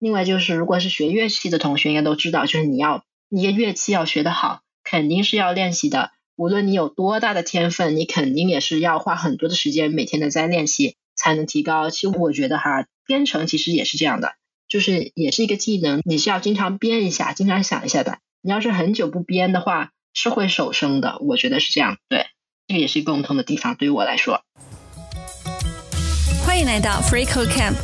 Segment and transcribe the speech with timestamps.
[0.00, 6.12] 另外就是，如果是学乐器的同学，应该都知道，就是你要一个乐器要学得好，肯定是要练习的。
[6.36, 11.90] 无论你有多大的天分，你肯定也是要花很多的时间，每天的在练习，才能提高。
[11.90, 14.34] 其实我觉得哈，编程其实也是这样的，
[14.68, 18.18] 就是也是一个技能，你是要经常编一下，经常想一下的。
[18.40, 21.18] 你要是很久不编的话，是会手生的。
[21.22, 22.26] 我觉得是这样，对，
[22.68, 24.42] 这个也是一个共同的地方，对于我来说。
[26.46, 27.74] 欢迎来到 FreeCode Camp，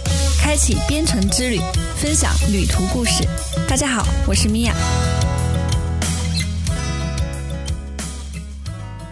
[0.45, 1.57] 开启编程之旅，
[1.97, 3.25] 分享旅途故事。
[3.67, 4.75] 大家好，我是米娅。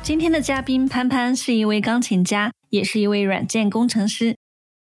[0.02, 4.36] 今天的嘉宾潘潘是一位钢琴家，也是一位软件工程师。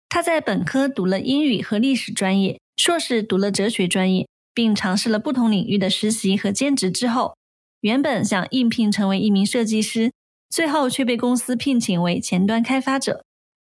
[0.10, 7.38] 他在本科读了英语和历史专业，硕士读了哲学专业，并尝试了不同领域的实习和兼职之后，
[7.80, 10.12] 原本想应聘成为一名设计师，
[10.50, 13.24] 最后却被公司聘请为前端开发者。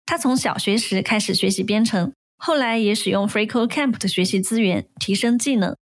[0.06, 5.76] 他从小学时开始学习编程，后来也使用 FreeCodeCamp 的学习资源提升技能。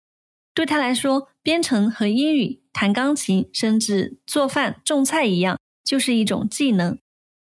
[0.54, 6.98] 对他来说，编程和英语、弹钢琴，甚至做饭、种菜一样，就是一种技能。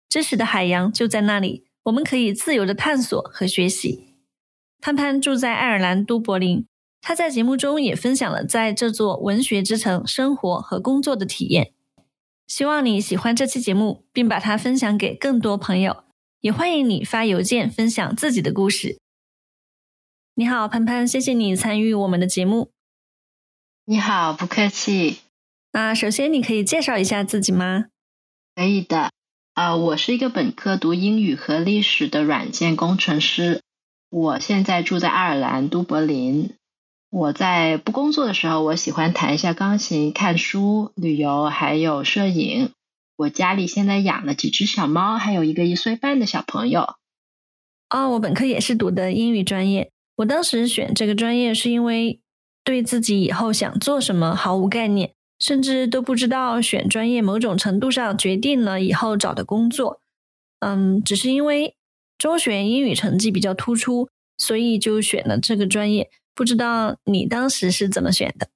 [0.07, 4.15] 知识的海洋就在那里，我们可以自由的探索和学习。
[4.79, 6.65] 潘潘住在爱尔兰都柏林，
[7.01, 11.73] 他在节目中也分享了在这座文学之城生活和工作的体验。
[12.47, 16.05] 希望你喜欢这期节目，并把它分享给更多朋友。
[16.41, 18.97] 也欢迎你发邮件分享自己的故事。
[20.33, 22.71] 你好，潘潘，谢谢你参与我们的节目。
[23.85, 25.19] 你好，不客气。
[25.71, 27.85] 那首先，你可以介绍一下自己吗？
[28.55, 29.11] 可以的。
[29.53, 33.61] 啊，我是一个本科读英语和历史的软件工程师。
[34.09, 36.55] 我现在住在爱尔兰都柏林。
[37.11, 42.71] 我在不工作的时候，我喜欢弹一下钢琴、看书、旅游，还有摄影。
[43.15, 46.95] 我家里现在养了几只小猫，还有一个一岁半的小朋友。
[47.89, 49.91] 哦，我本科也是读的英语专业。
[50.17, 52.19] 我当时选这个专业是因为
[52.63, 59.99] 对自己以后想做什么毫无概念，甚至都不知道选专业某种程度上决定了以后找的工作。
[60.59, 61.75] 嗯，只是因为
[62.17, 66.09] 中学英语成绩比较突出，所以就选了这个专业。
[66.33, 68.47] 不知道你当时是怎么选的？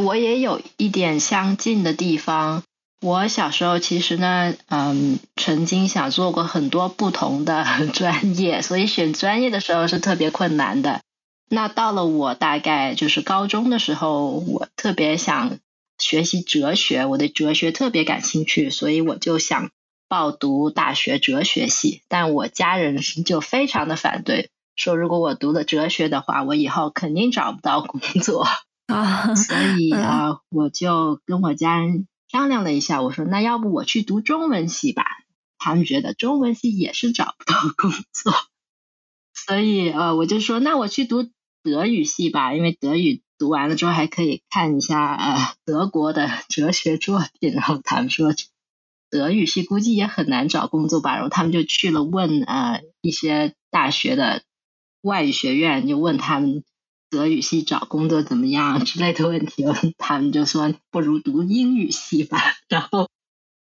[0.00, 2.62] 我也有一点相近的地方。
[3.00, 11.00] 我小时候其实呢，嗯，曾经想做过很多不同的 专业，所以选专业的时候是特别困难的。
[11.48, 15.58] 那到了我大概就是高中的时候，我特别想
[15.98, 19.70] 学习哲学，我对哲学特别感兴趣，所以我就想
[20.06, 22.02] 报读大学哲学系。
[22.08, 28.46] 但我家人就非常的反对，说如果我读了哲学的话，我以后肯定找不到工作
[28.88, 29.34] 啊。
[29.34, 32.06] 所以啊，我就跟我家人。
[32.30, 35.04] 商量了一下，我说：“那要不我去读中文系吧？”
[35.58, 38.32] 他们觉得中文系也是找不到工作，
[39.34, 41.28] 所以呃，我就说：“那我去读
[41.62, 48.32] 德语系吧，因为德语读完了之后还可以看一下呃德国的哲学作品。”然后他们说
[49.10, 54.42] ：“德语系估计也很难找工作吧？”然后他们就去了问呃一些大学的
[55.02, 56.62] 外语学院，就问他们。
[57.10, 59.64] 德语系找工作怎么样之类的问题，
[59.98, 62.38] 他们就说不如读英语系吧。
[62.68, 63.08] 然后，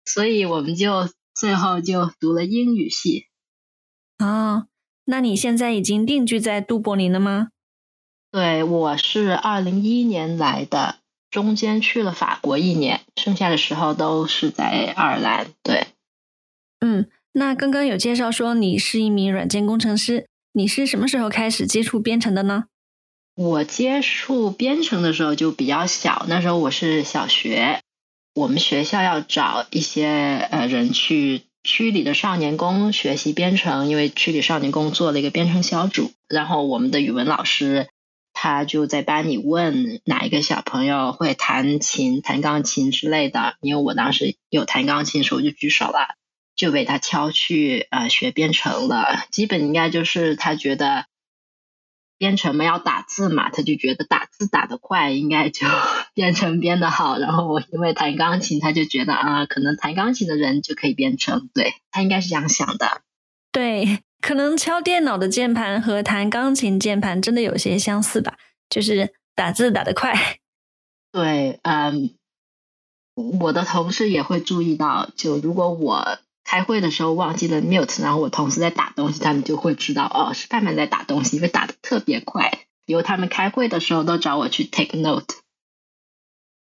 [0.06, 3.26] 所以我们就最后就读了英语系。
[4.20, 4.68] 哦，
[5.06, 7.50] 那你现在已经定居在都柏林了吗？
[8.32, 11.00] 对，我是二零一一年来的，
[11.32, 15.48] 中间去了法国一年，剩下的时候都是在爱尔兰。
[15.64, 15.88] 对，
[16.82, 22.66] 嗯，那刚刚有介绍说你是一名软件工程师，你是什么时候开始接触编程的呢？
[23.42, 27.80] 我接触编程的时候就比较小，那时候我是小学，
[28.36, 37.88] 我们学校要找一些呃人去区里的少年宫学习编程，因为区里少年宫做了一个编程小组，然后我们的语文老师
[38.34, 46.16] 他就在班里问哪一个小朋友会弹琴、弹钢琴之类的，因为我当时有弹钢琴，所以我就举手了，
[46.58, 51.06] 就被他挑去呃学编程了，基本应该就是他觉得。
[52.20, 55.66] 编程嘛，要打字嘛，他就觉得打字打得快，应该就
[56.14, 57.18] 编程编得好。
[57.18, 61.50] 然后我因为弹钢琴，他就觉得啊，可能弹钢琴的人就可以编程。
[61.54, 63.02] 对他应该是这样想的。
[63.52, 68.36] 对，可能敲电脑的键盘和弹钢琴键盘真的有些相似吧，
[68.70, 70.14] 就是打字打得快。
[71.14, 72.14] 对，嗯，
[73.40, 76.20] 我的同事也会注意到，就如果我。
[76.50, 82.52] 开会的时候忘记了 mute，然后我同事在打东西，他们就会知道哦，是范范在打东西，因为打的特别快。
[82.88, 85.36] 以后他们开会的时候都找我去 take note。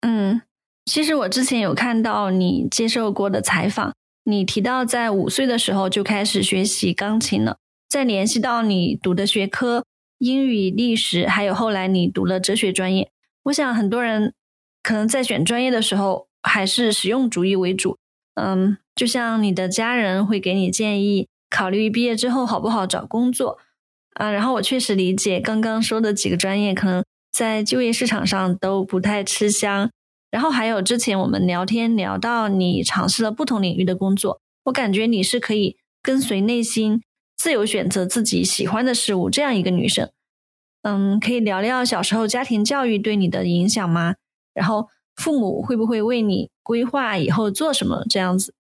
[0.02, 0.44] 嗯，
[0.86, 7.58] 其实我之前有看到你接受过的采访，你提到在五岁的时候就开始学习钢琴了，
[7.90, 9.84] 再联系到你读的学科，
[10.20, 13.10] 英语、历史，还有后来你读了哲学专业。
[13.46, 14.36] 我想很多人
[14.84, 17.98] 可能在选专业的时候还是实用主义为主。
[18.36, 23.58] 嗯，就像你的家人会给你建议，考虑毕业之后好不好找工作
[24.14, 24.30] 啊。
[24.32, 29.90] 然后我确实理解刚刚说的几个专业，可能在就业市场上都不太吃香。
[30.30, 37.02] 然后还有之前我们聊天聊到你尝试了不同领域的工作，我感觉你是可以跟随内心，
[37.38, 40.10] 自由选择自己喜欢的事物这样一个女生。
[40.82, 44.16] 嗯，可以聊聊小时候家庭教育对你的影响吗？
[44.54, 48.54] 然后父母会不会为你规划以后做什么这样子？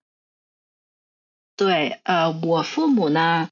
[1.55, 3.49] 对，呃，我父母呢，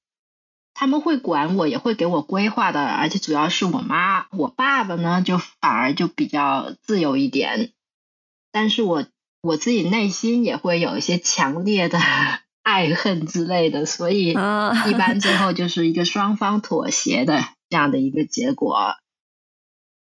[0.73, 7.71] 他们会管我，也会给我规划的，而且主要是我妈，我爸爸呢就反而就比较自由一点。
[8.51, 9.05] 但是我
[9.41, 11.99] 我自己内心也会有一些强烈的
[12.63, 18.95] 爱恨之类的，所以一般最后 就是一个双方妥协的这样的一个结果。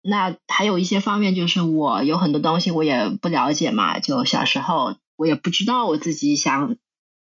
[0.04, 6.76] 那还有一些方面，就是我有很多东西我也不了解嘛，就小时候我也不知道我自己想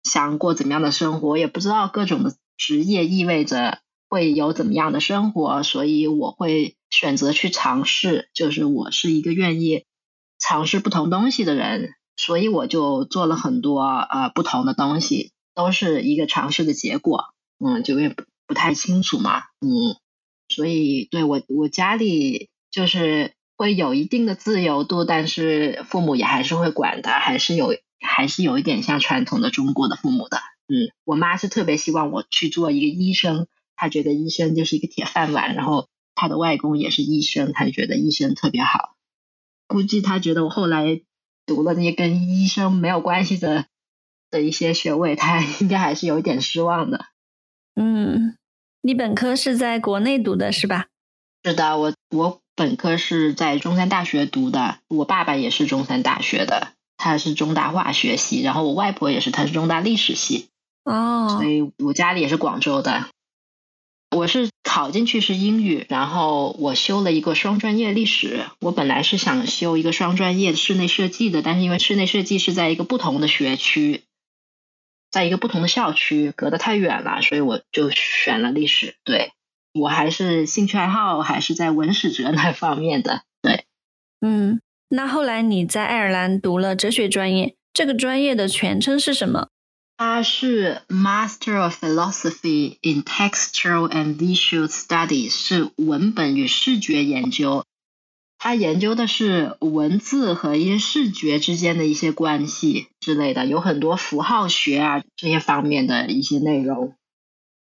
[0.04, 3.80] 想过怎么样的生活，也不知道各种的职业意味着
[4.10, 9.86] 会有怎么样的生活，所以我会选择去尝试，就是我是一个愿意。
[10.40, 17.28] 尝试不同东西的人，所以我就做了很多呃不同的东西，都是一个尝试的结果。
[17.64, 19.44] 嗯，就也不不太清楚嘛。
[19.62, 19.96] 嗯，
[20.50, 30.38] 所以对我我家里就是会有一定的自由度，但是父母也还是会管的，还是有还是有一点像传统的中国的父母的。
[30.68, 38.96] 嗯，我妈是特别希望我去做一个医生，她觉得医生就是一个铁饭碗，然后她的外公也是医生，她就觉得医生特别好。
[39.68, 41.02] 估计她觉得我后来
[41.46, 43.66] 读了那些跟医生没有关系的
[44.32, 47.08] 的一些学位，她 应该还是有一点失望的。
[47.76, 48.38] 嗯，
[48.82, 50.88] 你本科是在国内读的是吧？
[51.44, 56.74] 是的，我我本科是在中山大学读的，我爸爸也是中山大学的，
[57.04, 60.48] 他是中大化学系，然后我外婆也是，他是中大历史系。
[60.86, 63.10] 哦，所以我家里也是广州的。
[64.16, 68.46] 我是考进去是英语，然后我修了一个双专业历史。
[68.60, 74.04] 我本来是想修一个双专业室内设计的，但是因为室内设计是在一个不同的学区，
[75.12, 78.96] 在一个不同的校区，隔得太远了，所以我就选了历史。
[79.04, 79.34] 对
[79.74, 83.24] 我还是兴趣爱好还是在文史哲那方面的。
[83.42, 83.66] 对，
[84.22, 84.62] 嗯，
[84.96, 89.48] 那后来你在爱尔兰读了哲学专业，这个专业的全称是什么？
[89.98, 97.66] 它是 Master of Philosophy in Textual and Visual Studies，是文本与视觉研究。
[98.38, 106.94] 它研究的是文字和一些视觉之间的一些关系之类的，有很多符号学啊这些方面的一些内容。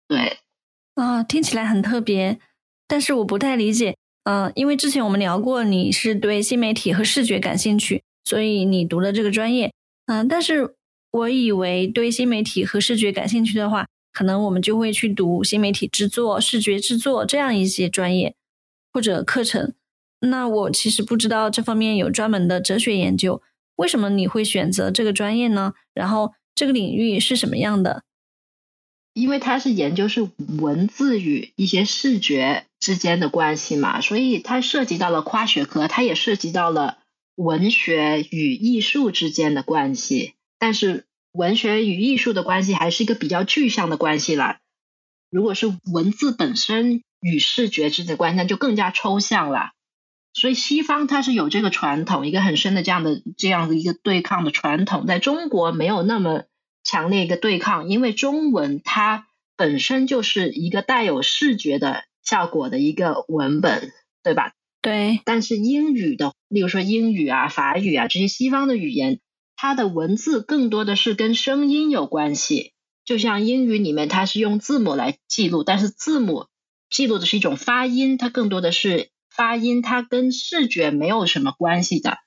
[0.08, 0.38] 对，
[0.96, 2.40] 啊，听起来很特别，
[2.88, 3.98] 但是我不太理解。
[4.28, 9.72] 嗯，因为之前我们聊过，你是对新媒体和视觉感兴趣，所以你读了这个专业。
[10.08, 10.76] 嗯，但是。
[11.12, 18.36] 我以为对新媒体和视觉感兴趣的话，可能我们就会去读新媒体制作、视觉制作这样一些专业
[18.94, 19.74] 或者课程。
[20.20, 23.42] 那我其实不知道这方面有专门的哲学研究。
[23.78, 25.74] 为什么你会选择这个专业呢？
[25.96, 28.04] 然后这个领域是什么样的？
[29.18, 30.30] 因为它是研究是
[30.60, 37.00] 文字与一些视觉之间的关系嘛，所以它涉及到了跨学科，它也涉及到了
[37.36, 40.36] 文学与艺术之间的关系。
[40.60, 44.58] 但是文学与艺术的关系还是一个比较具象的关系了。
[45.32, 49.72] 如果是文字本身与视觉之间的关系，那就更加抽象了。
[50.34, 55.08] 所以西方它是有这个传统，一个很深的这样的这样的一个对抗的传统。
[55.08, 56.44] 在中国没有那么
[56.88, 59.28] 强烈一个对抗，因为中文它
[59.58, 63.92] 本身就是一个带有视觉的效果的一个文本，
[64.24, 64.54] 对吧？
[64.82, 65.20] 对。
[65.26, 69.20] 但是英语的，例如说英语啊、法语啊这些西方的语言。
[69.60, 76.46] 它的文字更多的是跟声音有关系，就像英语里面它是用字母来记录，但是字母
[76.90, 82.20] 记录的是一种发音，它更多的是发音，它跟视觉没有什么关系的。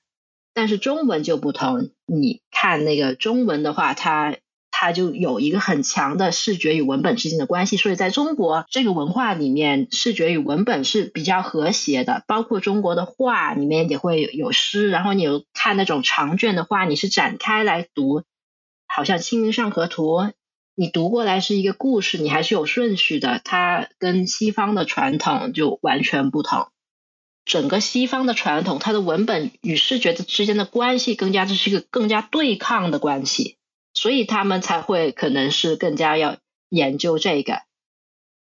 [0.52, 4.36] 但是中文就不同，你看那个中文的话，它。
[4.82, 12.24] 它就有一个很强的视觉与文本之间的关系，所以在中国这个文化里面，视觉与文本是比较和谐的。
[12.26, 18.22] 包括中国的画里面也会有诗，然后你有看那种长卷的画，你是展开来读，
[18.86, 20.20] 好像《清明上河图》，
[20.74, 23.42] 你读过来是一个故事，你还是有顺序的。
[23.44, 26.68] 它跟西方的传统就完全不同。
[27.44, 33.58] 整个西方的传统，它的文本与视觉的之间的关系，更加这是一个更加对抗的关系。
[34.00, 36.38] 所以他们才会可能是更加要
[36.70, 37.60] 研究这个，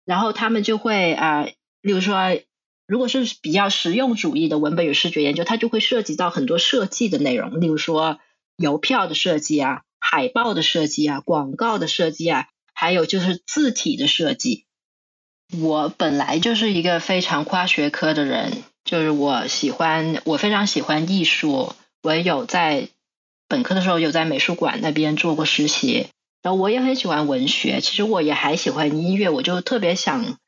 [0.04, 1.46] 然后他们就会啊
[1.84, 2.42] 例如说，
[2.88, 8.20] 如果是比较实用主义的文本与视觉研究，它就会涉及到很多设计的内容，例如说
[8.58, 14.66] 邮票的设计啊、海报的设计啊、广告的设计啊，还有就是字体的设计。
[15.62, 21.76] 我本来就是一个非常跨学科的人，就是我喜欢，我非常喜欢艺术。
[22.02, 22.90] 我有在
[23.54, 26.08] 本科的时候有在美术馆那边做过实习，
[26.42, 27.82] 然后我也很喜欢文学。
[27.82, 30.40] 其实我也还喜欢音乐，我就特别想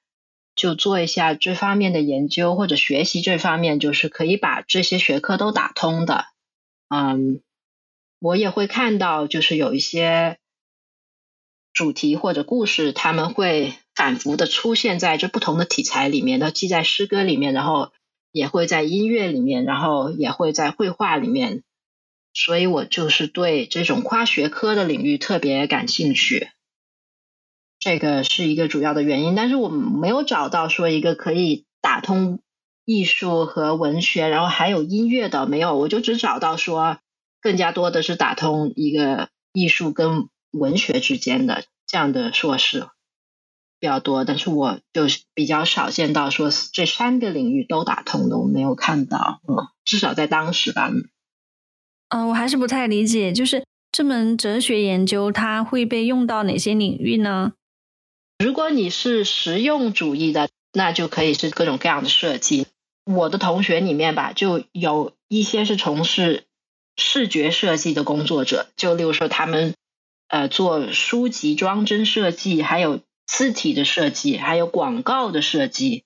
[0.55, 6.25] 就做一下这方面的研究或者学习这方面，就是可以把这些学科都打通的。
[6.89, 7.41] 嗯，
[8.19, 10.39] 我也会看到，就是有一些
[11.74, 13.75] 主题或者故事，他们会。
[13.95, 17.93] 反复的出现在这不同的题材里面，都记在诗歌里面，然后
[18.33, 21.63] 也会在音乐里面，然后也会在绘画里面，
[22.36, 26.50] 所以我就是对这种跨学科的领域特别感兴趣，
[27.80, 29.36] 这个是一个主要的原因。
[29.36, 32.42] 但是我没有找到说一个可以打通
[32.84, 36.98] 艺术和文学，然后还有音乐的没有，我就只找到说
[37.39, 42.88] 更加多的是打通一个艺术跟文学之间的这样的硕士。
[43.80, 50.92] 比较多，但是我就比较少见到说这三个领域都打通的，我没有看到，嗯，至少在当时吧。
[52.09, 57.53] 嗯，我还是不太理解，就是这门哲学研究它会被用到哪些领域呢？
[58.39, 62.67] 如果你是实用主义的，那就可以是各种各样的设计。
[63.05, 66.43] 我的同学里面吧，就有一些是从事
[66.95, 69.74] 视觉设计的工作者，就例如说他们
[70.27, 73.01] 呃做书籍装帧设计，还有。
[73.27, 76.03] 字体的设计，还有广告的设计。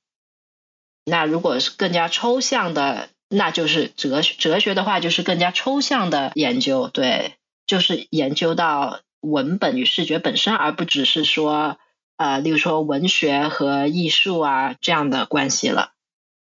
[1.03, 4.35] 那如果是更加抽象的，那就是哲学。
[4.37, 11.77] 哲学的话，就是更加抽象的研究，对，就是研究到文本与视觉本身，而不只是说，
[12.17, 15.91] 呃，例如说文学和艺术啊这样的关系了。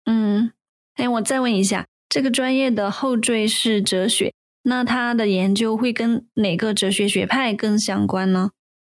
[0.05, 0.53] 嗯，
[0.96, 8.51] 哎，我再问一下，这个专业的后缀是哲学，那它的研究会跟哪个哲学学派更相关呢？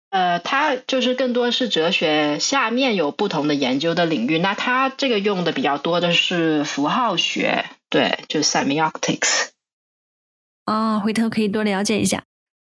[0.10, 4.40] 呃，它就是更多是哲学下面有不同的研究的领域。
[4.40, 9.50] 那它这个用的比较多的是符号学，对，就是 semiotics。
[10.66, 12.24] 哦，回头可以多了解一下。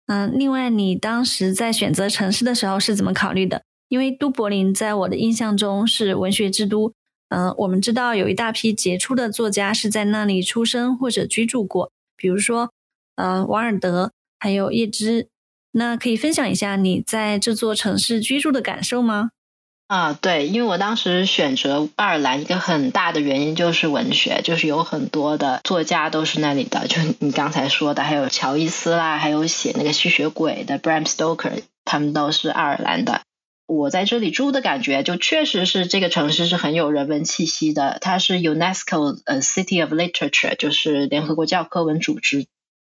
[0.05, 3.63] 嗯，另外，你当时在选择城市的时候是怎么考虑的？
[3.87, 6.93] 因为都柏林在我的印象中是文学之都。
[7.29, 12.71] 嗯，我们知道有一大批杰出的作家是在那里出生或者居住过，比如说，
[13.15, 15.29] 呃，王尔德，还有叶芝。
[15.73, 19.31] 那可以分享一下你在这座城市居住的感受吗？
[19.87, 33.21] 啊，对，因为我当时选择爱尔兰一个很大的原因就是文学，就是有很多的作家都是那里的，就你刚才说的，还有乔伊斯啦，还有写那个吸血鬼的 Bram Stoker，他们都是爱尔兰的。
[33.67, 37.97] 我在这里住的感觉，就确实是这个城市是很有人文气息的。
[38.01, 42.45] 它是 UNESCO 呃 City of Literature，就是联合国教科文组织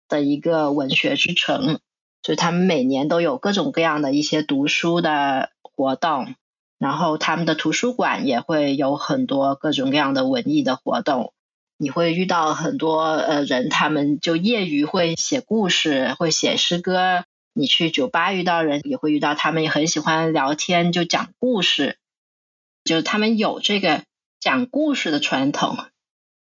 [0.09, 1.81] 的一个文学之城。
[2.25, 6.35] 就他们每年都有各种各样的一些读书的活动，
[6.79, 11.35] 然后他们的图书馆也会有很多各种各样的文艺的活动。
[11.77, 17.25] 你会遇到很多呃人，他们就业余会写故事，会写诗歌。
[17.53, 21.99] 你去酒吧遇到人，也会遇到他们也很喜欢聊天，就讲故事。
[22.85, 24.03] 就是他们有这个
[24.41, 25.77] 讲故事的传统，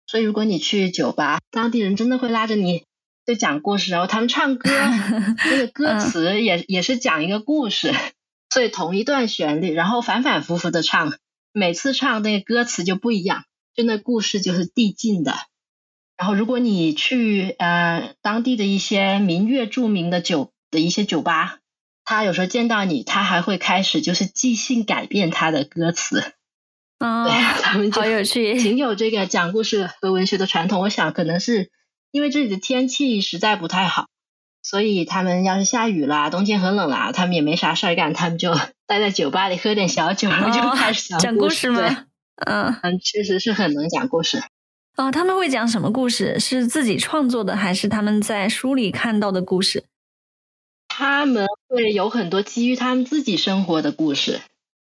[0.06, 2.84] 所以如果你去酒吧，当地人真的会拉着你。
[3.30, 4.68] 就讲故事，然后他们唱歌，
[5.50, 7.94] 那个歌词也也是讲一个故事，
[8.48, 11.12] 所以同一段旋律，然后反反复复的唱，
[11.52, 13.44] 每次唱那个歌词就不一样，
[13.76, 15.36] 就那故事就是递进的。
[16.16, 21.58] 然后如果你去呃当地的一些民乐著名的酒的一些酒吧，
[22.04, 26.32] 他有时候见到你，他还会开始就是即兴改变他的歌词。
[26.98, 27.30] 哦，
[27.62, 30.80] 他们好有趣，挺有这个讲故事和文学的传统。
[30.80, 31.70] 我想可能是。
[32.10, 34.06] 因为这里的天气实在不太好，
[34.62, 38.54] 所以他们要是下雨啦，冬天很冷啦，他们也没啥事儿干，他们就
[38.86, 42.06] 待在酒吧里喝点小酒，然后就开始 讲故事吗？
[42.46, 44.42] 嗯嗯，确实是很能讲故事。
[44.96, 46.38] 哦，他们会讲什么故事？
[46.40, 49.84] 是自己创作的，还是他们在书里看到的故事？
[50.88, 54.40] 他们会有很多基于他们自己生活的故事，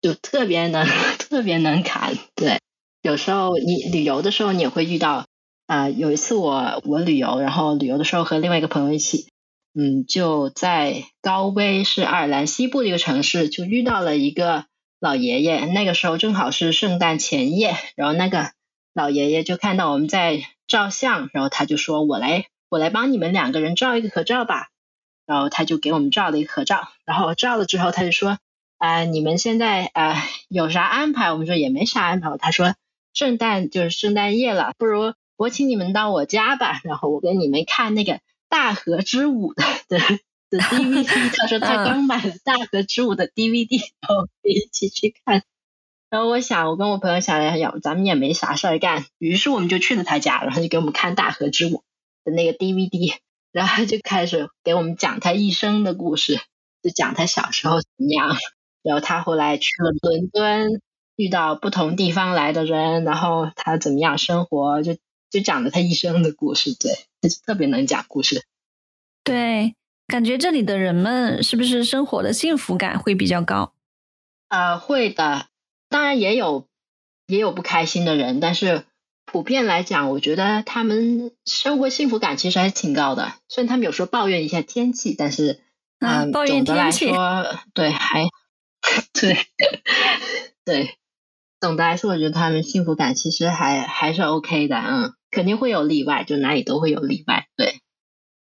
[0.02, 0.88] 就特别能
[1.20, 2.18] 特别能侃。
[2.36, 2.60] 对，
[3.04, 5.26] 有时候你旅游的时候，你也会遇到。
[5.72, 9.30] 啊，有一次我我旅游，然后旅游的时候和另外一个朋友一起，
[9.74, 14.66] 嗯，就在高威是爱尔兰西部的一个城市，就遇到了一个
[15.00, 15.64] 老爷爷。
[15.68, 18.52] 那个时候正好是圣诞前夜，然后那个
[18.94, 24.68] 老爷爷就看到我们在照相，然后他就说：“我来，我来帮你们两个人照一个合照吧。”
[25.26, 28.40] 然后他就给我们照了一个合照，然后照了之后他就说
[28.78, 31.32] ：“啊，你们现在啊有啥安排？
[31.32, 32.36] 我们说也没啥安排。
[32.38, 32.76] 他说
[33.14, 39.98] 圣诞就是圣诞夜了，不如我请你们到我家吧，然后我给你们看那个大河之舞的的
[40.52, 41.36] 的 DVD。
[41.36, 45.42] 他说他刚买了大河之舞的 DVD， 然后一起去看。
[46.12, 51.84] 然后我想，我跟我朋友想了想，咱们也没啥事儿干，于是我们就去了他家，然后就给我们看大河之舞
[52.24, 53.16] 的那个 DVD，
[53.52, 56.40] 然后就开始给我们讲他一生的故事，
[56.84, 58.38] 就讲他小时候怎么样。
[58.84, 60.82] 然后他后来去了伦敦，
[61.16, 64.98] 遇到不同地方来的人，然后他怎么样生活，就
[65.32, 66.76] 就讲了他一生的故事。
[66.76, 68.44] 对，他就特别能讲故事。
[69.24, 73.74] 对，感觉这里的人们是不是生活的幸福感会比较高？
[74.50, 75.48] 啊，会的。
[75.90, 76.68] 当然也有
[77.26, 78.86] 也有不开心的人，但是
[79.26, 83.34] 普遍来讲，我觉得他们生活幸福感其实还是挺高的。
[83.48, 85.62] 虽然他们有时候抱怨一下天气，但是
[86.00, 88.28] 嗯，总的来说，对还。
[89.14, 89.38] 对，
[90.66, 90.98] 对，
[91.60, 97.80] 总的来说，我觉得他们幸福感其实还还是 OK 的，嗯，肯定会有例外，就哪里都会有例外，对。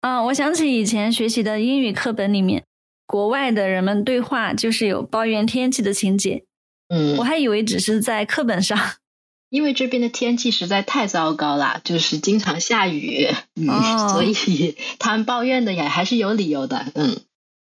[0.01, 2.65] 啊，我想起以前学习的英语课本里面，
[3.05, 6.43] 国外的人们对话就是有抱怨天气的情节，
[6.89, 8.77] 嗯，我还以为只是在课本上，
[9.49, 17.21] 因为这边的天气实在太糟糕了，就是经常下雨，嗯，所以 他们抱怨的也还是有理由的，嗯，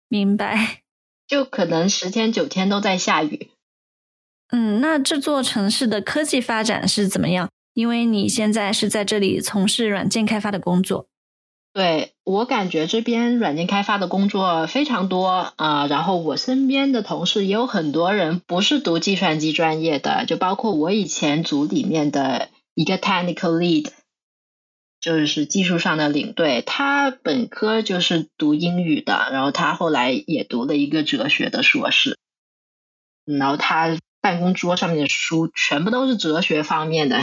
[0.08, 0.80] 明白。
[1.26, 3.50] 就可能十天九天都在下雨。
[4.50, 7.48] 嗯，那这座城市的科技发展是怎么样？
[7.74, 11.06] 因为你现在是在这里从事软件开发的工作。
[11.74, 23.90] 对我感觉这边软件开发的工作非常多啊，然后我身边的同事也有很多人不是读计算机专业的，就包括我以前组里面的一个 technical lead。
[25.00, 32.16] 就是技术上的领队，他本科就是读英语的，然后他后来也读了一个哲学的硕士，
[33.26, 37.20] 然后他办公桌上面的书全部都是哲学方面的，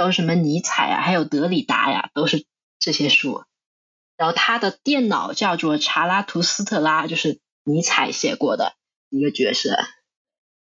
[0.00, 2.46] 都是什么尼采啊，还有德里达呀，都是
[2.78, 3.44] 这些书。
[4.16, 8.72] 然后他的电脑叫做查拉图斯特拉，就是尼采写过的
[9.10, 9.76] 一个角色。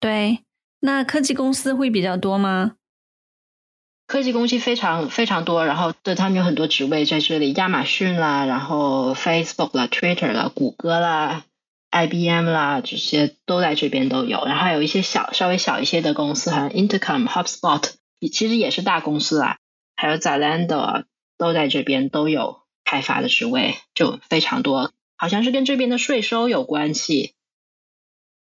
[0.01, 0.39] 对，
[0.81, 2.73] 那科技公司会比较多吗？
[4.07, 11.45] 科技公司非常非常多，然后对他们有很多职位在这里，亚马逊啦，然后 Facebook 啦、Twitter 啦、谷歌啦、
[11.91, 14.43] IBM 啦，这些都在这边都有。
[14.43, 17.93] 然后还有一些小稍微小一些的公司，好像 Intercom、HubSpot，
[18.29, 19.59] 其实也是大公司啦，
[19.95, 21.05] 还有 Zalando
[21.37, 24.91] 都在这边都有开发的职位，就非常多。
[25.15, 27.33] 好像是跟这边的税收有关系，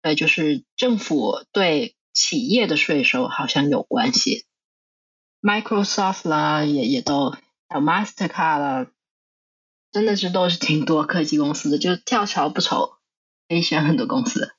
[0.02, 4.44] 呃，就是政府对企业的税收好像有关系。
[5.40, 7.30] Microsoft 啦，也也都
[7.68, 8.86] 还有 Mastercard 啦，
[9.92, 12.94] 真的是都是挺多科技公司的，就是跳槽不愁，
[13.48, 14.54] 可以选很多公司。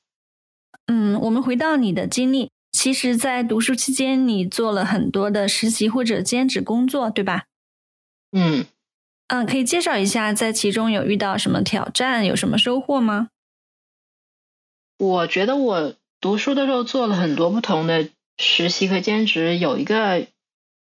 [0.85, 7.45] 嗯，我们回到你的经历，其实，在读书期间，你做了很多的实习或者兼职工作，对吧？
[8.33, 8.65] 嗯
[9.27, 13.29] 嗯，可以介绍一下，在其中有遇到什么挑战，有什么收获吗？
[14.97, 20.27] 我觉得我读书的时候做了很多不同的实习和兼职，有一个。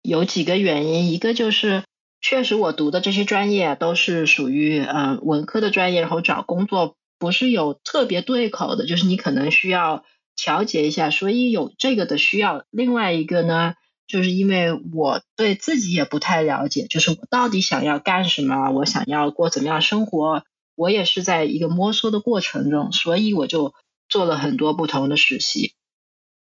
[0.06, 1.86] 有几个原因，一个就是
[2.20, 10.04] 确实我读的这些专业都是属于呃文科的专业，然后找工作不是有特别对口的，就是你可能需要
[10.36, 12.66] 调节一下，所以有这个的需要。
[12.70, 13.76] 另外一个呢，
[14.08, 20.44] 就是因为我对自己也不太了解，就是我到底想要干什么，我想要过怎么样生活，
[20.76, 23.74] 我也是在一个摸索的过程中，所以我就
[24.10, 25.74] 做了很多不同的实习。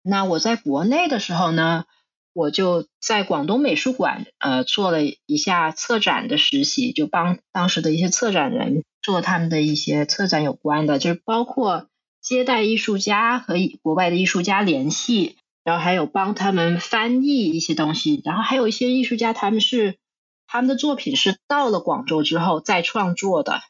[0.02, 1.84] 那我在国内的时候呢？
[2.34, 11.88] 我就在广东美术馆，呃，做了一下策展的实习，就帮当时的一些策展人做他们的一些策展有关的，就是包括
[12.28, 19.96] 接待艺术家和国外的艺术家联系，然后还有帮他们翻译一些东西，然后还有一些艺术家他们是
[20.46, 23.62] 他们的作品是到了广州之后再创作的，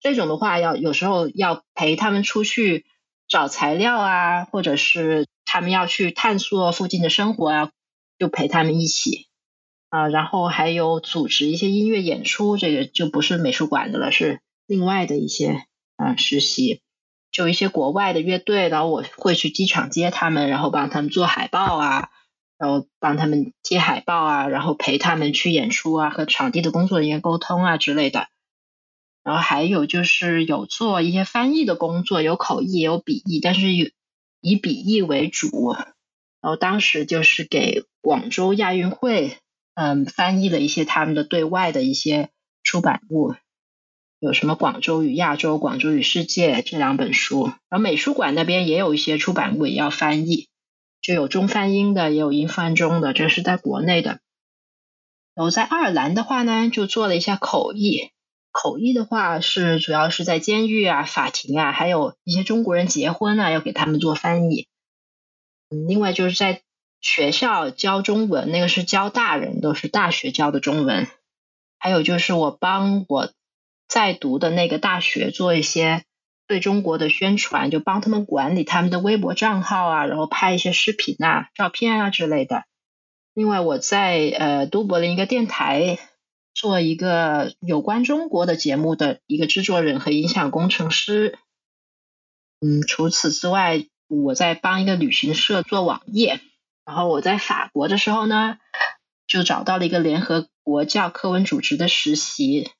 [0.00, 2.84] 这种的话要有时候要陪他们出去
[3.26, 7.70] 找材料啊，或者是他们要去探索附近的生活啊。
[8.16, 9.26] 就陪他们一起
[9.88, 15.64] 啊，然后还有组织一些音乐演出，这个就不是美术馆的了，是另外的一些
[15.96, 16.80] 啊实习。
[17.34, 22.10] 就一些国外的乐队，然后我会去机场接他们，然后帮他们做海报啊，
[22.58, 28.28] 然后帮他们贴海报啊，然后陪他们去演出啊，和场地的工作人员沟通啊之类的。
[29.24, 33.92] 然后还有就是有做一些翻译的工作，有口译也有笔译，但是以
[34.40, 35.74] 以笔译为主。
[36.40, 39.38] 然后当时就是给广州亚运会，
[39.74, 42.30] 嗯，翻译了一些他们的对外的一些
[42.62, 43.34] 出版物，
[44.24, 47.44] 有什么《广州与亚洲》《广州与世界》这两本书。
[47.68, 50.48] 然后美术馆那边也有一些出版物也要翻译，
[51.02, 54.20] 就有中翻英的，也有英翻中的，这是在国内的。
[55.34, 58.12] 然后在爱尔兰的话呢，就做了一下口译。
[58.50, 64.68] 口译的话是主要是在监狱啊、法庭啊，还有一些中国人结婚啊，要给他们做翻译。
[65.68, 66.62] 嗯，另外就是在
[67.02, 71.08] 学校教中文，那个是教大人，都是大学教的中文。
[71.78, 73.30] 还有就是我帮我
[73.88, 76.04] 在读的那个大学做一些
[76.46, 82.64] 对中国的宣传，就帮他们管理他们的微博账号啊，然后拍一些视频啊、照片啊之类的。
[83.34, 85.98] 另外我在呃都柏林一个电台。
[86.56, 91.36] 做一个有关中国的节目的一个制作人和音响工程师。
[92.60, 96.40] 嗯，除此之外，我在帮一个旅行社做网页。
[96.86, 98.58] 然后我在法国的时候呢，
[99.26, 102.70] 就找到了一个联合国教科文组织的实习。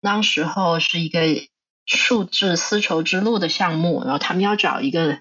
[0.00, 1.20] 当时候是一个
[1.86, 5.20] 数字丝绸之路的项目，然后他们要找一个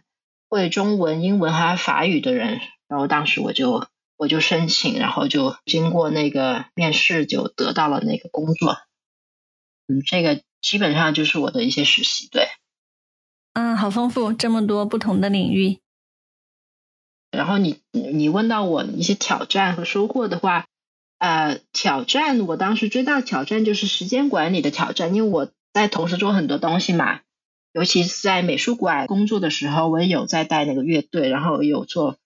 [0.50, 2.60] 会中文、英文还有法语的人。
[2.88, 3.88] 然后当时我就。
[4.22, 8.76] 我就申请，然后就经过那个面试，就得到了那个工作。
[9.88, 12.50] 嗯，这个基本上就是我的一些实习，对。
[13.54, 15.80] 嗯，好丰富，这么多不同的领域。
[17.32, 20.68] 然后你你问到我一些挑战和收获的话，
[21.19, 27.19] 呃，挑战我当时最大的挑战就是时间管理的挑战，因为我在同时做很多东西嘛，
[27.71, 32.17] 尤其是在美术馆工作的时候，我也有在带那个乐队，然后有做。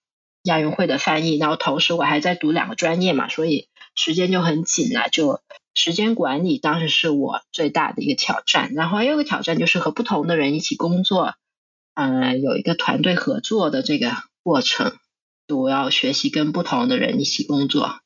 [0.45, 5.08] 亚运会的翻译，然后同时我还在读两个专业嘛，所以时间就很紧了。
[5.10, 5.39] 就
[5.73, 8.73] 时间管理当时是我最大的一个挑战。
[8.73, 11.36] 然后还有个挑战就是和不同的人一起工作，
[11.93, 14.12] 嗯，有一个团队合作的这个
[14.43, 14.91] 过程，
[15.47, 18.01] 我要学习跟不同的人一起工作，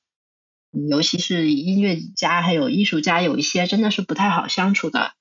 [0.89, 5.13] 尤其是音乐家还有艺术家，有一些真的是不太好相处的，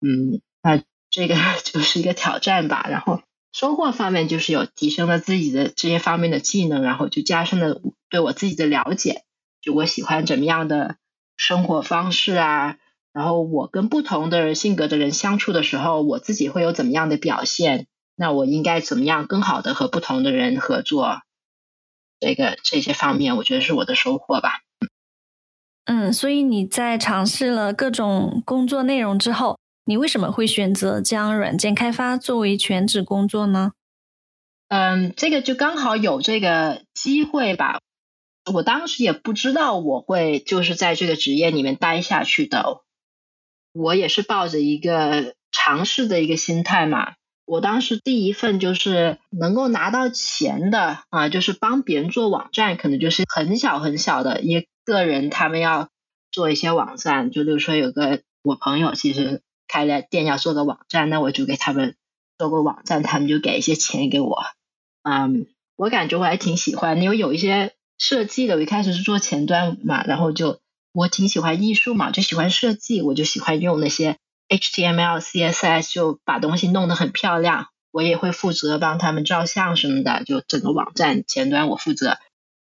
[0.00, 2.86] 嗯，那这个 就是一个挑战吧。
[2.88, 3.22] 然后。
[3.52, 9.24] 收获方面就是有提升了自己的这些方面的技能，然后就加深了对我自己的了解。
[9.60, 10.94] 就我喜欢怎么样的
[11.36, 12.76] 生活方式啊，
[13.12, 17.88] 然后我跟不同的人性格的人相处的时候，我自己会有怎么样的表现？
[18.14, 21.22] 那我应该怎么样更好的和不同的人合作？
[22.20, 24.60] 这个这些方面，我觉得是我的收获吧。
[25.84, 29.58] 嗯，所以你在尝试了各种工作内容之后。
[29.86, 33.72] 你为什么会选择将软件开发作为全职工作呢？
[34.68, 37.80] 嗯，这个就刚好有这个机会吧。
[38.52, 42.82] 我当时也不知道我会就是在这个职业里面待下去的。
[43.72, 47.14] 我也是抱着一个尝试的一个心态嘛。
[47.44, 55.88] 我当时第一份就是能够拿到钱的啊，就是帮别人做网站，可能就是很小很小的一个人，他们要
[56.30, 59.40] 做一些网站，就比如说有个我朋友其实。
[59.72, 61.94] 开了店要做个网站，那我就给他们
[62.38, 64.36] 做个网站，他们就给一些钱给我。
[65.04, 70.58] 嗯，我感觉我还挺喜欢，因为有一些设计的，我一开始是做前端嘛，然后就
[70.92, 74.16] 我挺喜欢艺术嘛，就喜欢设计，我就喜欢用那些
[74.48, 77.68] HTML、CSS，就把东西弄得很漂亮。
[77.92, 82.18] 我也会负责帮他们照相什么的，就整个网站前端我负责。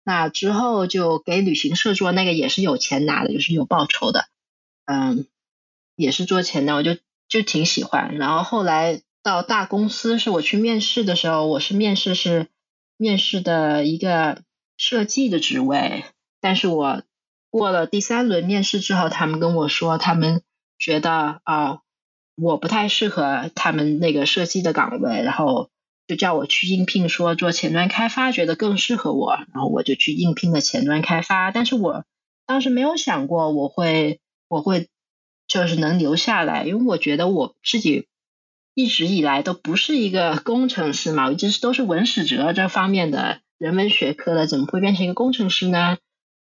[0.04, 4.26] 那之后就给旅行社做那个也是有钱拿的，就是有报酬的。
[4.86, 5.26] 嗯。
[5.98, 8.18] 也是做前的，我就就挺喜欢。
[8.18, 12.48] 然后后来到大公司，是我去面试的时候，我是面试是
[12.98, 14.42] 面试的一个
[14.78, 16.06] 设计的职位，
[16.40, 17.04] 但是我
[17.52, 20.42] 过了第三轮面试之后，他们跟我说，他们
[20.80, 21.82] 觉得啊，
[22.36, 25.70] 我不太适合他们那个设计的岗位，然后
[26.08, 29.36] 就叫我去应聘，说做前端开发，觉得更适合我。
[29.54, 32.06] 然后我就去应聘了前端开发，但是我
[32.46, 34.88] 当时没有想过我会我会。
[35.48, 38.08] 就是能留下来，因为我觉得我自己
[38.74, 45.98] 一直以来都不是一个工程师嘛，我一直是都是文史哲这方面的人文学科的，怎么会变成一个工程师呢？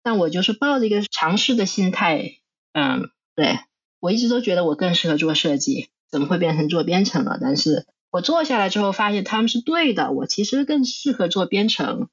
[0.03, 2.33] 但我就是抱着一个尝试的心态，
[2.73, 3.59] 嗯，对
[4.01, 7.37] 我一直都觉得我更适合做设计，怎么会变成做编程了？
[7.41, 12.09] 但是我做下来之后发现他们是对的，我其实更适合做编程，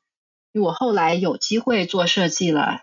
[0.53, 2.83] 因为我后来有机会做设计了，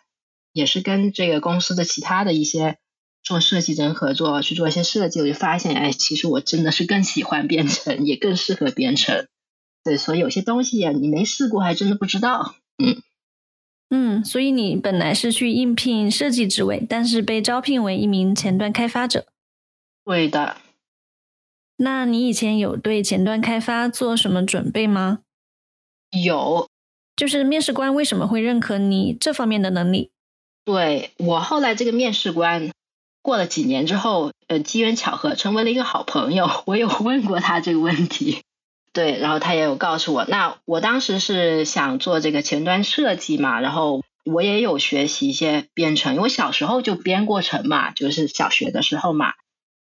[0.54, 2.78] 也是跟这个公司的其他的一些。
[3.24, 9.28] 做设计人合作去做一些设计，我就发现，哎，其实我真的是更喜欢编程，也更适合编程。
[9.84, 12.56] 对，所以有些东西呀，你没试过，还真的不知道。
[12.84, 13.04] 嗯
[13.92, 19.28] 嗯，所以你本来是去应聘设计职位，但是被招聘为一名前端开发者。
[20.04, 20.58] 对的。
[21.84, 25.20] 那你以前有对前端开发做什么准备吗？
[26.12, 26.68] 有。
[27.16, 30.12] 就是面试官为什么会认可你这方面的能力？
[30.64, 32.72] 对我后来这个面试官，
[33.22, 36.50] 过了几年之后，呃，机缘巧合成为了一个好朋友。
[36.66, 38.42] 我有问过他这个问题，
[38.94, 40.26] 对，然后他也有告诉我。
[40.26, 49.34] 那我当时是想做这个前端设计嘛，然后我也有学习一些编程，因为小时候就编过程嘛，就是小学的时候嘛，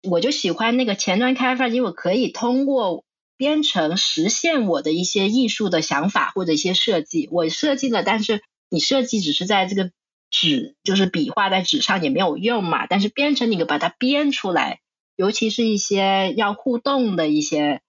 [0.03, 3.03] 我就喜欢那个前端开发，因为我可以通过
[3.37, 7.27] 编程实现我的一些艺术的想法或者一些设计。
[7.31, 9.91] 我设计了，但是你设计只是在这个。
[10.35, 14.79] 纸就是笔画在纸上也没有用嘛，但是编程你把它编出来，
[15.15, 17.81] 尤其是一些要互动的一些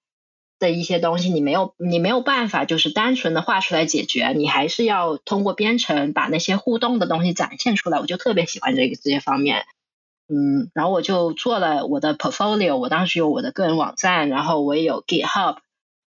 [0.58, 7.98] 的一些东西，你没有你没有办法就是单纯的画出来解决，你还是要通过编程把那些互动的东西展现出来。
[7.98, 9.64] 我就特别喜欢这个这些方面，
[10.28, 15.58] 嗯，然后我就做了我的 portfolio，我当时有我的个人网站，然后我也有 GitHub，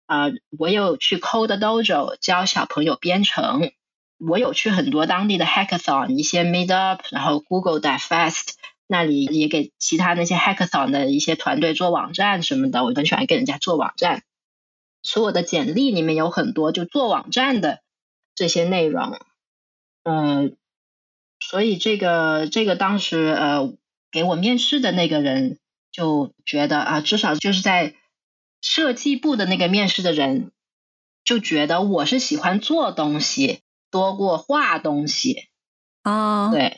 [0.05, 3.71] 啊，我有去 Code Dojo 教小朋友编程。
[4.19, 8.53] 我有去很多当地的 hackathon，一些 Meetup，然后 Google d e Fest
[8.87, 12.83] 那里也给其他那些 hackathon 的一些团队做网站什么的。
[12.83, 14.23] 我很喜欢给人家做网站，
[15.03, 17.81] 所以我的简历里面有很多就做网站的
[18.33, 19.19] 这些内容。
[20.01, 20.57] 嗯，
[21.39, 23.71] 所以这个这个当时呃
[24.11, 25.59] 给我面试的那个人
[25.91, 27.95] 就觉得啊，至少就是在
[28.61, 30.51] 设计部的那个面试的人
[31.23, 33.61] 就觉得我是喜欢做东西。
[33.89, 35.47] 多过画东西
[36.01, 36.77] 啊，对，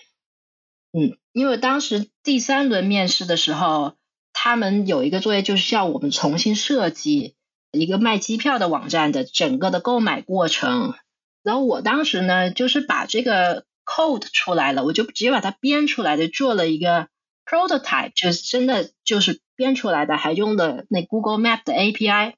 [0.94, 3.96] 嗯，因为当时第三轮面试的时候，
[4.32, 7.36] 他们有一个作业就是需要我们重新设计
[7.72, 10.94] 一个卖机票的网站的整个的购买过程。
[11.42, 17.08] 然后我当时呢，就是把这个 code 出来了，我就直接把它编出来的，做了一个
[17.50, 22.34] prototype，就是真的就是编出来的，还用的那 Google Map 的 API。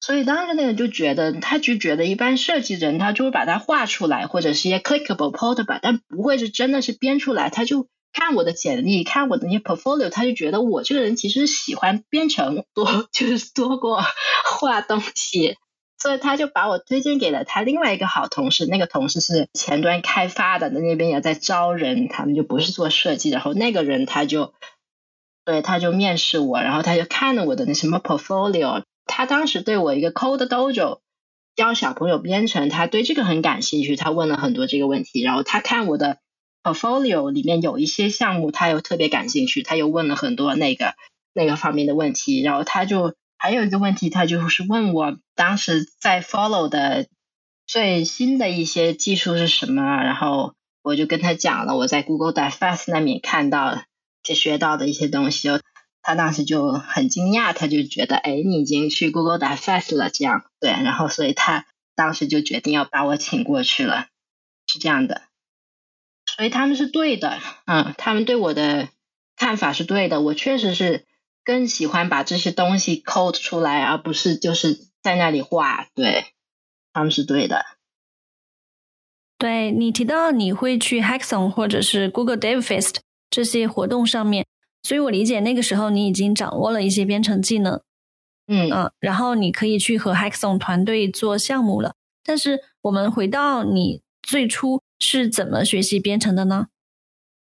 [0.00, 7.48] 所以当时那个就觉得，他就觉得一般设计人他就会把它画出来，或者是一些 clickable portable，但不会是真的是编出来。
[7.48, 14.02] 他就看我的简历，看我的那些 portfolio，他就觉得我这个人其实喜欢编程多， 就是多过
[14.44, 15.56] 画东西。
[15.96, 23.30] 所以他就把我推荐给了他另外一个好同事，那个同事是前端开发的，那那边也在招人，他们就不是做设计。
[23.30, 24.52] 然后那个人他就
[25.44, 28.82] 对他就面试我，然后他就看了我的那什么 portfolio。
[29.06, 31.00] 他当时对我一个 Code Dojo
[31.56, 35.22] 教小朋友编程，他对这个很感兴趣，他问了很多这个问题。
[35.22, 36.18] 然后他看我的
[36.62, 40.94] Portfolio 里面有一些项目，他又特别感兴趣，他又问了很多那个
[41.32, 42.42] 那个方面的问题。
[42.42, 47.08] 然后他就还有一个问题，他就是问我当时在 Follow 的
[47.66, 49.82] 最新的一些技术是什么。
[49.82, 53.84] 然后我就跟他讲了我在 Google d i Fast 那边看到、
[54.22, 55.50] 就学到的一些东西。
[56.00, 64.06] 他当时就很惊讶，他就觉得，哎，你已经去 Google 打 Fast 了，这样对，然后所以他当时就决定要把我请过去了，
[64.66, 65.20] 是这样的，
[66.34, 68.88] 所以他们是对的，嗯，他们对我的
[69.36, 71.04] 看法是对的，我确实是
[71.44, 76.24] 更喜欢把这些东西 code 出来，而不是就是在那里画，对，
[76.92, 77.64] 他们是对的。
[79.36, 82.96] 对你提到你会去 Hackathon 或者是 Google Dev Fest
[83.28, 84.46] 这些活动上面。
[84.82, 87.80] 所以我理解那个时候你已经掌握了一些编程技能，
[88.46, 91.94] 嗯嗯，然后你可以去和 Hackathon 团队做项目了。
[92.22, 96.68] 但是我们回到你最初是怎么学习编程的呢？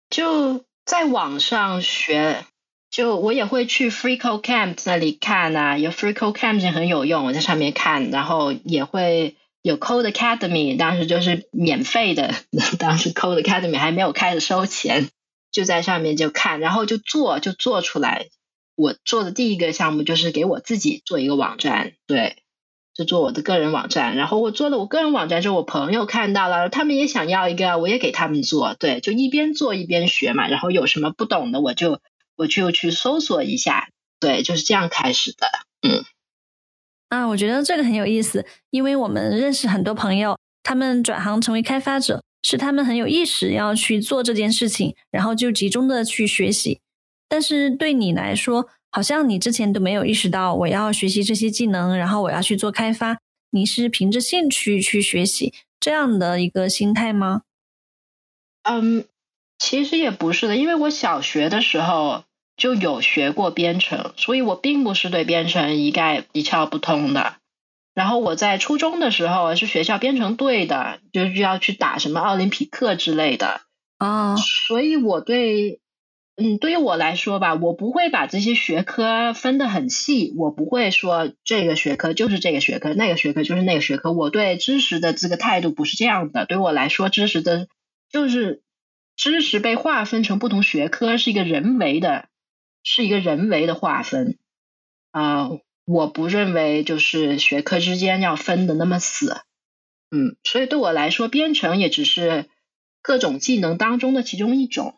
[0.09, 2.45] 就在网上学，
[2.93, 12.35] 就我也会去 FreeCodeCamp 那里看啊，有 FreeCodeCamp 也很有用，我在上面看，然后也会有 Code Academy，当时就是免费的，
[12.77, 15.09] 当时 Code Academy 还没有开始收钱。
[15.51, 18.27] 就在上面就看，然后就做，就做出来。
[18.75, 22.37] 我做的第一个项目就是给我自己做一个网站，对，
[22.93, 24.15] 就做我的个人网站。
[24.15, 30.47] 然后我做了我个人网站之后，我朋友看到了，他们也想要一个，我也给他们做，对，就一边做一边学嘛。
[30.47, 31.99] 然后有什么不懂的，我就
[32.35, 35.47] 我就去搜索一下，对，就是这样开始的。
[35.87, 36.03] 嗯，
[37.09, 42.23] 啊，我觉得这个很有意思，因为我们认识很多朋友，他们转行成为开发者。
[42.45, 46.81] 是他们很有意识要去做这件事情，然后就集中的去学习。
[47.29, 53.17] 但是对你来说，好像你之前都没有意识到我要学习这些技能，然后我要去做开发。
[53.51, 57.43] 你是凭着兴趣去学习这样的一个心态吗？
[58.63, 59.05] 嗯，
[59.63, 62.25] 其实也不是的，因为我小学的时候
[62.57, 67.35] 就有学过编程，所以我并不是对编程一概一窍不通的。
[67.93, 73.61] 然后我在初中的时候是学校编程队的，就是要去打什么奥林匹克之类的
[73.99, 75.79] 啊，所以我对，
[76.35, 84.11] 嗯，对于我来说吧，我不会把这些学科分得很细，我不会说这个学科就是这个学科，那个学科就是那个学科。
[84.11, 87.69] 我对知识的这个态度不是这样的，对我来说，知识的
[88.11, 88.61] 就是
[89.15, 92.27] 知识被划分成不同学科是一个人为的，
[92.83, 94.37] 是一个人为的划分
[95.11, 95.49] 啊。
[95.85, 99.41] 我不认为就是学科之间要分的那么死，
[100.11, 102.45] 嗯，所以对我来说，编程也只是
[103.01, 104.97] 各种技能当中的其中一种。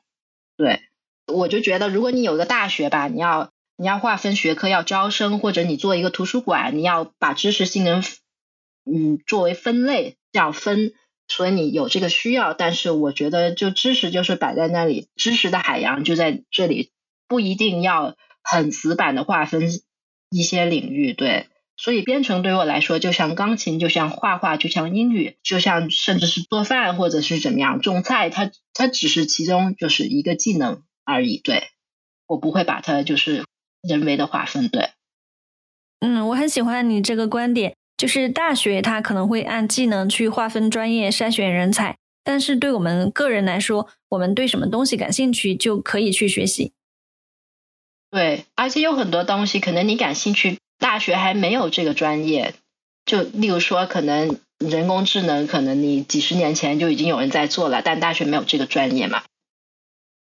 [0.57, 0.81] 对，
[1.25, 8.03] 我就觉得，如果你有个大学吧，你要你要划分学科要招生，或者你做一个图书馆，你要把知识性能
[8.85, 10.93] 嗯作为分类这样分，
[11.27, 12.53] 所以你有这个需要。
[12.53, 16.91] 但是我觉得，就知识就是摆在那里，知识的海洋就在这里，
[17.27, 19.69] 不一定要很死板的划分。
[20.31, 31.37] 一些领域对，所以编程对我来说，就像钢琴，就像画画，就像英语，就像甚至是做饭或者是怎么样种菜，它它只是其中就是一个技能而已。
[31.37, 31.69] 对
[32.27, 33.45] 我不会把它就是
[33.81, 34.67] 人为的划分。
[34.67, 34.89] 对，
[36.01, 46.73] 嗯，我很喜欢你这个观点，就是大学它可能会按技能去划分专业筛选人才，但是对我们个人来说，我们对什么东西感兴趣就可以去学习。
[48.11, 52.53] 对，而且有很多东西可能你感兴趣，大学还没有这个专业。
[53.05, 59.23] 就例如说，可能人工智能，可能你几十年前就已经有人在做了，但大学没有这个专业嘛。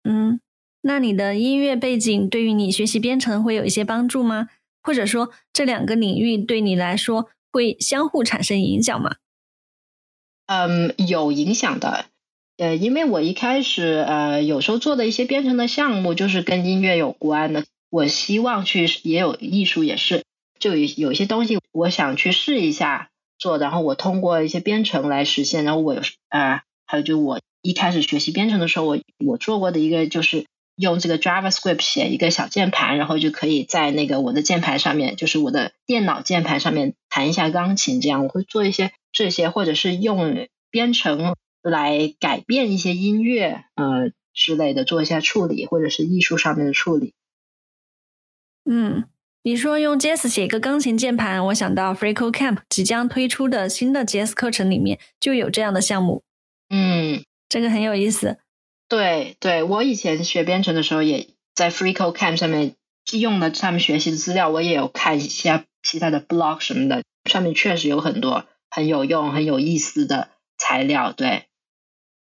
[0.04, 0.40] 嗯，
[0.82, 4.48] 那你的音乐背景对于你学习编程会有一些帮助吗？
[4.82, 9.16] 或者说，这两个领域对你来说会相互产生影响吗？
[10.46, 12.06] 嗯，有影响的。
[12.56, 17.64] 呃，因为我一开始呃，有时候做的一些编程的项目就是跟音乐有关的。
[17.88, 20.24] 我希望去也有艺术，也是
[20.58, 25.64] 就有有些东西我想去试一下做，然后我通过一些编程来实现。
[25.64, 41.34] 然后我有啊，还有就我一开始学习编程的时候，我我做过的一个就是用这个 JavaScript 写一个小键盘，然后就可以在那个我的键盘上面，就是我的电脑键盘上面弹一下钢琴，这样我会做一些这些，或者是用编程。
[41.62, 47.12] 来改变一些音乐呃之类的，做一下处理，或者是艺术上面的处理。
[48.64, 49.04] 嗯，
[49.42, 56.22] 你说用 Jazz 写一个钢琴键盘，我想到 Freecode Camp 即将推出的新的 Jazz 课程里面就有这样的项目。
[56.70, 58.38] 嗯，这个很有意思。
[58.90, 62.74] 对，对我以前学编程的时候，也在 Freecode Camp 上面
[63.12, 71.12] 用了他们学习的资料，我也有看一下其他的 blog 什么的，上面确实有很多很有用、很有意思的材料。
[71.12, 71.44] 对。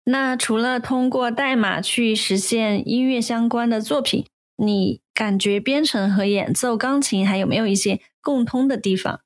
[0.05, 4.26] 那除了通过代码去实现音乐相关的作品，
[4.57, 9.20] 你感觉编程和演奏钢琴还有没有一些共通的地方？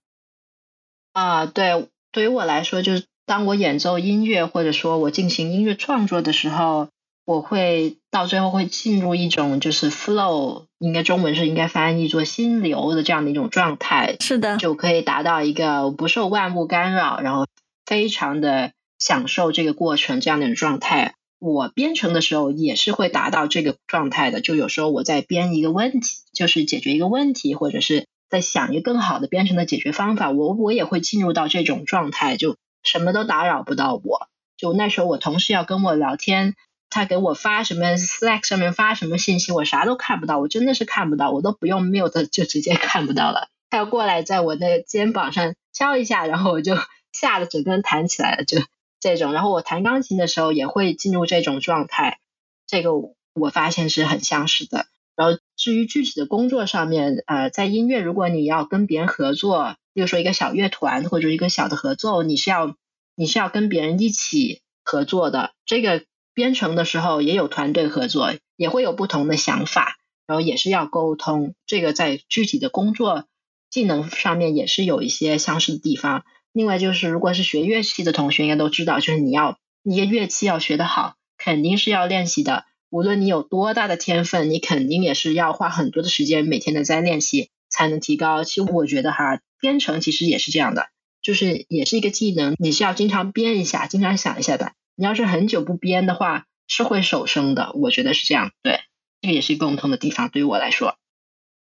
[1.14, 6.88] 啊，对，对于我来说，就是当我演奏音乐或者说我进行音乐创作的时候，
[7.30, 14.16] 我会到最后会进入一种就是 flow，应该中文是应该翻译做心流的这样的一种状态。
[14.20, 17.46] 是的，就可以达到一个不受万物干扰，然后
[17.86, 18.72] 非常的。
[19.02, 24.42] 享受这个过程这样的一种状态，我编程的时候也是会达到这个状态的。
[24.42, 34.28] 就有时候我在编一个问题，就是解决一个问题，或者是在想一个更好的编程的解决方法，我我也会进入到这种状态，就什么都打扰不到我。
[34.58, 36.54] 就那时候我同事要跟我聊天，
[36.90, 43.48] 他给我发什么 Slack 上面发什么信息，我啥都看不到，我真的是看不到，我都不用 mute 就直接看不到了。
[43.70, 46.76] 他要过来在我的肩膀上敲一下，然后我就
[47.12, 48.58] 吓得整个人弹起来了，就。
[49.02, 52.18] 这种，然后我弹钢琴的时候也会进入这种状态，
[52.66, 52.90] 这个
[53.32, 54.84] 我发现是很相似的。
[55.16, 62.76] 然后至于具体的工作上面，呃，在音乐，如果你要跟别人合作，比如说一个小乐团或者一个小的合奏，你是要
[63.14, 65.52] 你是要跟别人一起合作的。
[65.64, 71.54] 这个编程的时候也有团队合作，也会有不同的想法，然后也是要沟通。
[71.66, 73.24] 这个在具体的工作
[73.68, 76.24] 技能上面也是有一些相似的地方。
[76.52, 82.64] 另外就是，如果是学乐器的同学，应该都知道，就是你要一个乐器要学得好，肯定是要练习的。
[82.90, 88.42] 无论你有多大的天分，你肯定也是要花很多的时间，每天的在练习，才能提高。
[88.42, 90.88] 其实我觉得哈，编程其实也是这样的，
[91.22, 94.72] 就是也是一个技能，你是要经常编一下，经常想一下的。
[95.00, 97.72] 你要是很久不编的话，是会手生的。
[97.72, 98.80] 我觉得是这样，对，
[99.22, 100.28] 这个也是共通的地方。
[100.28, 100.96] 对于我来说，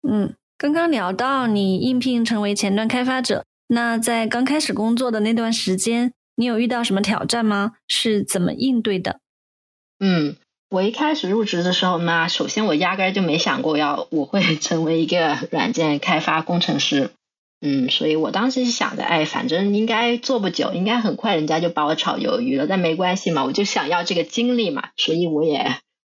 [0.01, 3.45] 嗯，刚刚聊到你应聘成为前端开发者。
[3.67, 7.73] 那在刚开始工作的那段时间，你有遇到什么挑战吗？
[7.87, 9.19] 是怎么应对的？
[9.99, 10.35] 嗯，
[10.71, 17.11] 我一开始入职的时候呢，首先我压根就没想过要我会 成为一个软件开发工程师。
[17.61, 22.67] 嗯，所以我当时是想着，哎，反正应该做不久，应该很快人家就把我炒鱿鱼了。
[22.67, 25.59] 但没关系嘛，我就想要这个经历嘛，所以我也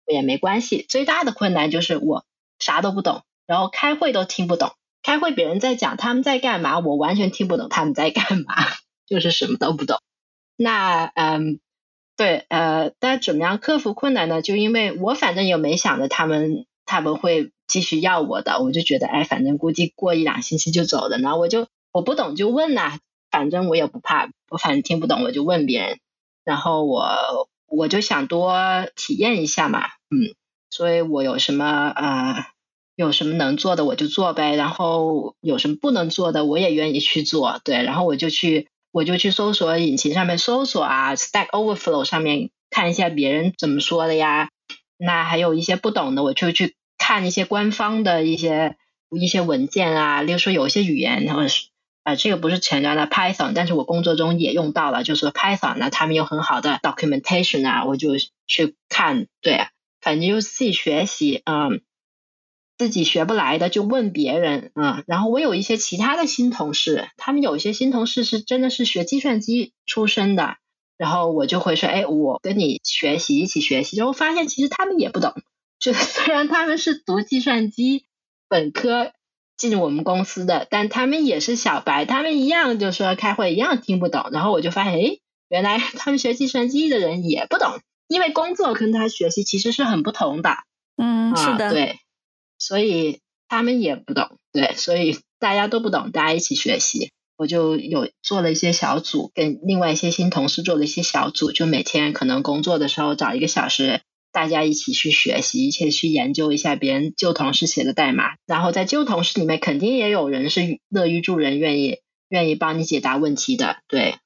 [0.06, 0.86] 我也没关系。
[0.88, 2.24] 最大的困难就是我
[2.58, 4.72] 啥都不懂，然后开会都听不懂。
[5.02, 8.54] 开会别人在讲他们在干嘛，我完全听不懂他们在干嘛，
[9.08, 9.98] 就是什么都不懂。
[10.56, 11.58] 那嗯，
[12.16, 14.40] 对，呃，但怎么样克服困难呢？
[14.42, 22.98] 就因为我反正也没想着他们他们会继续要我的，我就觉得哎，反正估计过一两星期就走了，然后我就我不懂就问呐，
[23.30, 25.98] 反正我也不怕，我反正听不懂我就问别人，
[26.44, 28.52] 然后我我就想多
[28.96, 30.34] 体验一下嘛，嗯，
[30.68, 32.44] 所以我有什么呃
[32.96, 38.68] 有什么能做的我就做呗，然后有什么不能做的我也愿意去做，对，然后我就去。
[38.92, 44.48] 我就去搜索引擎上面搜索啊，Stack Overflow 上面看一下别人怎么说的呀。
[44.96, 46.74] 那还有一些不懂的，我就去
[47.10, 48.76] 看一些官方的一些
[49.10, 50.22] 一些文件啊。
[50.22, 51.66] 例如说有一些语言，或者是
[52.04, 58.10] 啊，这个不是前端的 Python，但是我工作中也用到了，就是 Python 呢，他们有很好的 documentation 啊，我就
[58.46, 59.26] 去看。
[59.40, 59.66] 对，
[60.00, 61.82] 反正就自己学习，嗯。
[62.78, 70.56] 自己学不来的就问别人啊，然后我有一些其他的新同事，他们有一些新同事是真的是学计算机出身的，
[70.96, 75.34] 然后我就会说，哎，我跟你学习一起学习，然后发现其实他们也不懂，
[75.80, 78.04] 就 虽然他们是读计算机
[78.48, 79.12] 本科
[79.56, 85.18] 进我们公司的，但他们也是小白，他们一样就说开会一样听不懂，然后我就发现，哎，
[85.48, 90.50] 原来他们学计算机的人也不懂，因为工作跟他学习其实是很不同的，
[90.96, 91.98] 嗯，是的，对。
[92.58, 97.10] 所以他们也不懂，对，所以大家都不懂，大家一起学习。
[97.38, 104.02] 我就有做了一些小组，跟另外一些新同事做了一些小组，就每天可能工作的时候找一个小时，
[104.32, 108.34] 大家一起去学习，一起去研究一下别人旧同事写的代码。
[108.46, 114.16] 然后在旧同事里面，肯定也有人是乐于助人，愿意愿意帮你解答问题的，对。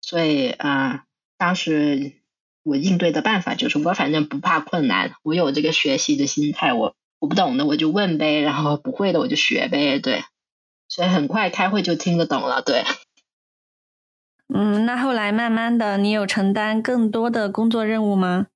[0.00, 1.04] 所以啊，
[1.38, 2.12] 当时
[2.62, 6.94] 我应对的办法就是，我反正不怕困难，我有这个学习的心态，我。
[7.18, 10.24] 我不懂的我就问呗，然后不会的我就学呗，对，
[10.88, 12.82] 所以很快开会就听得懂了，对。
[14.52, 18.48] 嗯，那后来慢慢的，你有承担更多的工作任务吗？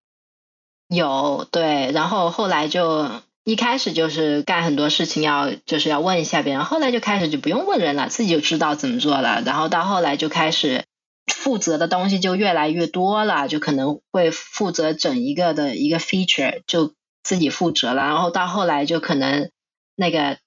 [0.89, 3.11] 有，对，然后后来就
[3.45, 10.85] 一开始就是干很多事情要就是要问一下别人，后来就开始就不用问人了，自己就知道怎么做了，然后到后来就开始
[11.27, 16.93] 负责的东西就越来越多了，就可能会负责整一个的一个 feature 就。
[17.27, 19.51] 自己负责了，然后到后来就可能
[19.97, 20.39] 那个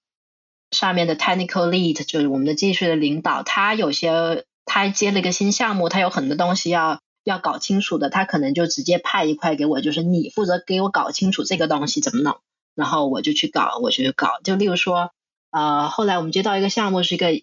[0.72, 12.40] 上面的 technical lead 就是我们的技术的领导，他有些他接了一个新项目，他有很多东西要要搞清楚的，他可能就直接派一块给我，就是你负责给我搞清楚这个东西怎么弄，
[12.76, 14.40] 然后我就去搞，我就去搞。
[14.44, 15.12] 就例如说，
[15.52, 17.42] 呃，后来我们接到一个项目，是一个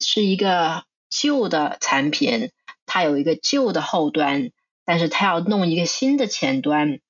[0.00, 2.50] 是一个旧的产品，
[2.86, 4.50] 它有一个旧的后端，
[4.84, 7.00] 但是它要弄一个新的前端。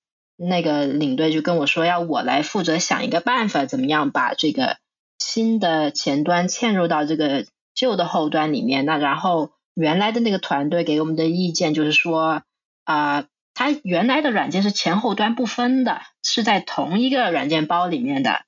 [0.41, 4.77] 那个领队就跟我说，要我来负责想一个办法，怎么样把这个
[5.19, 8.87] 新的前端嵌入到这个旧的后端里面。
[8.87, 12.43] 那然后原来的那个团队给我们的意见就是说，
[12.85, 18.45] 啊，它原来的软件是前后端不分的，是在同一个软件包里面的。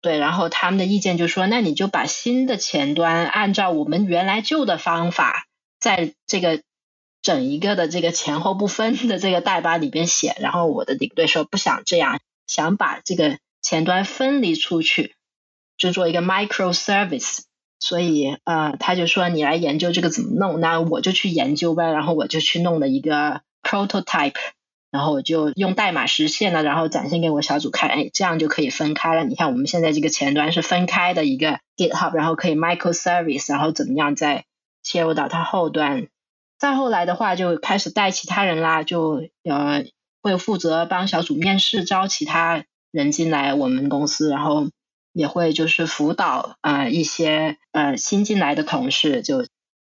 [0.00, 5.46] 对，然后他们的意见就说，那你就把新的前端按照我们原来旧的方法，
[5.78, 6.62] 在这个。
[7.24, 12.18] 整一个的这个前后不分的这个代码里边写，然后我的领队说不想这样，
[12.48, 15.14] 想把这个前端分离出去，
[15.76, 17.42] 就做一个 microservice。
[17.84, 24.36] 所以呃，他就说你来研究这个怎么弄，那我就去研究呗，然后我就去弄了一个 prototype，
[24.92, 29.24] 然后我就用代码实现了，然后展现给我小组看，哎，这样就可以分开了。
[29.24, 34.44] 你看我们现在这个前端是分开的一个 GitHub，然后可以 microservice，然后怎么样再
[34.84, 36.06] 切入到它后端。
[36.60, 39.84] 再后来的话，就开始带其他人啦，就呃
[40.22, 44.68] 会负责帮小组面试，招其他人进来我们公司，然后
[45.12, 49.46] 也会就是辅导啊一些呃新进来的同事，就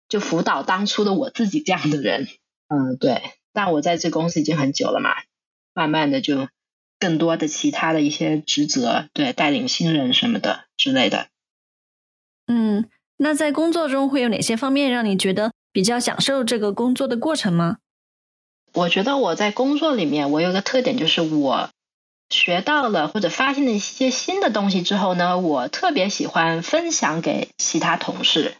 [0.08, 2.28] 就辅导当初的我自己这样的人，
[2.68, 3.22] 嗯对，
[3.52, 5.10] 但我在这公司已经很久了嘛，
[5.72, 6.48] 慢慢的就
[6.98, 11.28] 更多的其他的一些职责，对，带领新人什么的之类的。
[12.46, 15.52] 嗯，那在工作中会有哪些方面让你觉得？
[15.74, 17.78] 比较享受这个工作的过程吗？
[18.74, 21.68] 我觉得我在工作里面，我有个特点就是我
[22.34, 28.54] 学到了或者发现了一些新的东西之后呢，我特别喜欢分享给其他同事。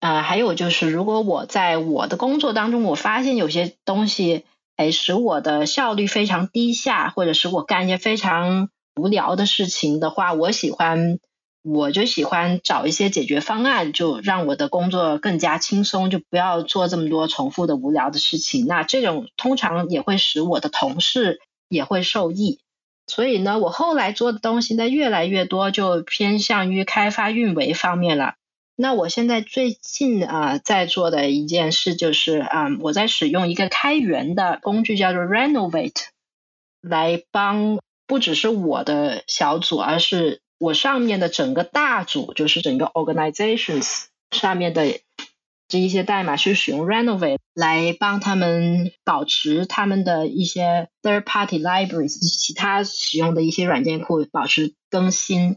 [0.00, 4.44] 呃，还有就是，如果我在我的工作当中，我发现有些东西，
[4.76, 11.18] 哎，使我的效率非常低下，或者使我干一些非常无聊的事情的话，我喜欢。
[11.62, 18.64] 我就喜欢找一些解决方案，就让我的工作更加轻松，就不要做这么多重复的无聊的事情。
[18.66, 22.60] 那这种通常也会使我的同事也会受益。
[23.10, 28.34] 所以呢，我后来做的东西呢越来越多，就偏向于开发运维方面了。
[28.76, 36.04] 那我现在最近啊在做的一件事就是啊，我在使用一个开源的工具叫做 Renovate，
[36.80, 45.00] 来帮不只是我的小组，而是我上面的整个大组，就是整个 organizations 上面的
[45.70, 55.56] 这一些代码是使用 Renovate 来帮他们保持他们的一些 third party libraries 其他使用的一些软件库保持更新。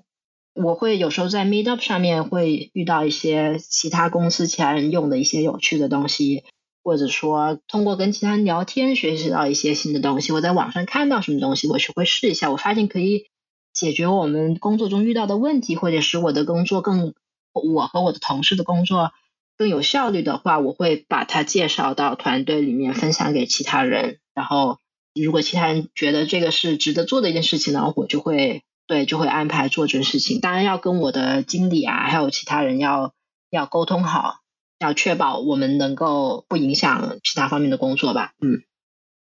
[0.53, 6.43] 我会有时候在 Meetup 上面会遇到一些其他公司其他人用的一些有趣的东西，
[6.83, 10.31] 或者说通过跟其他人聊天学习到一些新的东西。
[10.31, 12.51] 我在网上看到什么东西，我去会试一下。
[12.51, 13.25] 我发现可以
[13.73, 17.15] 解决我们工作中遇到的问题，或者使我的工作更
[17.51, 19.11] 我和我的同事的工作
[19.57, 24.19] 更有效率的话，我会把它介绍到团队里面分享给其他人。
[24.33, 24.79] 然后
[25.13, 28.63] 如果其他人觉得这个是值得做的一件事情呢，我就会。
[28.85, 30.41] 对，就会安排做这件事情。
[30.41, 33.13] 当然要跟我的经理啊，还有其他人要
[33.49, 34.41] 要沟通好，
[34.77, 38.33] 要确保我们能够不影响其他方面的工作吧。
[38.41, 38.61] 嗯。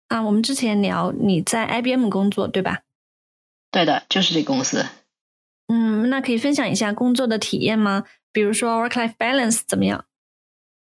[0.07, 2.84] 啊，我们之前聊你在 IBM 工作，对吧？
[3.72, 4.86] 对的，就是这个公司。
[5.67, 8.05] 嗯，那可以分享一下工作的体验吗？
[8.32, 10.05] 比如说 work-life balance 怎么样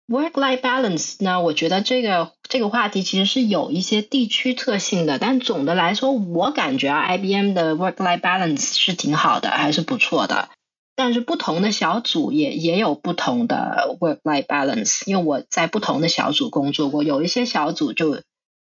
[0.09, 1.41] ？Work-life balance 呢？
[1.43, 10.49] 我觉得这个这个话题其实是有一些地区特性的，但总的来说，我感觉啊，IBM 的 work-life balance 是挺好的，还是不错的。
[10.97, 18.23] 但是不同的小组也也有不同的 work-life balance，因为我在不同的小组工作过，有一些小组就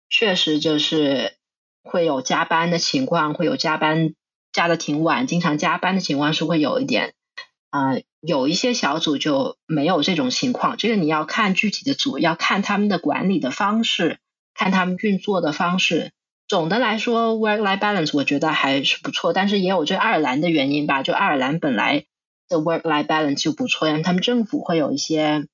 [0.09, 1.35] 确实就是
[1.83, 4.15] 会有加班的情况，会有加班
[4.53, 7.13] 加的挺晚，经常加班的情况是会有一点
[7.73, 7.97] 啊。
[8.25, 14.21] 有一些小组就没有这种情况，这个你要看具体的组，要看他们的管理的方式，
[14.55, 16.13] 看他们运作的方式。
[16.47, 21.03] 总的来说，work-life balance 我觉得还是不错，但是也有这爱尔兰的原因吧。
[21.03, 22.05] 就爱尔兰本来
[22.49, 25.49] 的 work-life balance 就不错，因为他们政府会有一些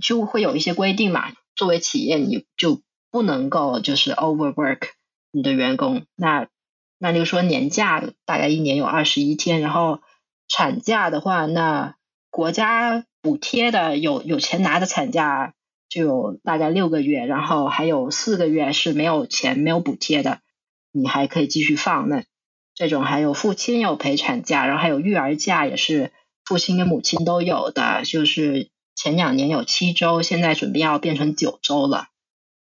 [0.00, 1.32] 就会有一些规定嘛。
[1.54, 4.84] 作为企业，你就不能够就是 overwork
[5.32, 6.06] 你的员工。
[6.16, 6.48] 那
[6.98, 10.00] 那就说年假大概一年有二十一天，然后。
[10.48, 11.94] 产假的话，那
[12.30, 15.54] 国家补贴的有有钱拿的产假
[15.88, 20.40] 就有大概六个月，然后还有四个月是没有钱没有补贴的，
[20.92, 22.08] 你还可以继续放。
[22.08, 22.24] 那
[22.74, 26.12] 这种还有父亲有陪产假，然后还有育儿假也是
[26.44, 32.06] 父亲跟母亲都有的，就是前两年有七周，现在准备要变成九周了。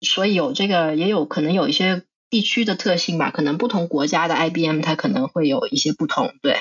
[0.00, 6.56] 所以有这个也有可能有一些地区的特性吧，可能不同国家的 IBM 它可能会有一些不同，对。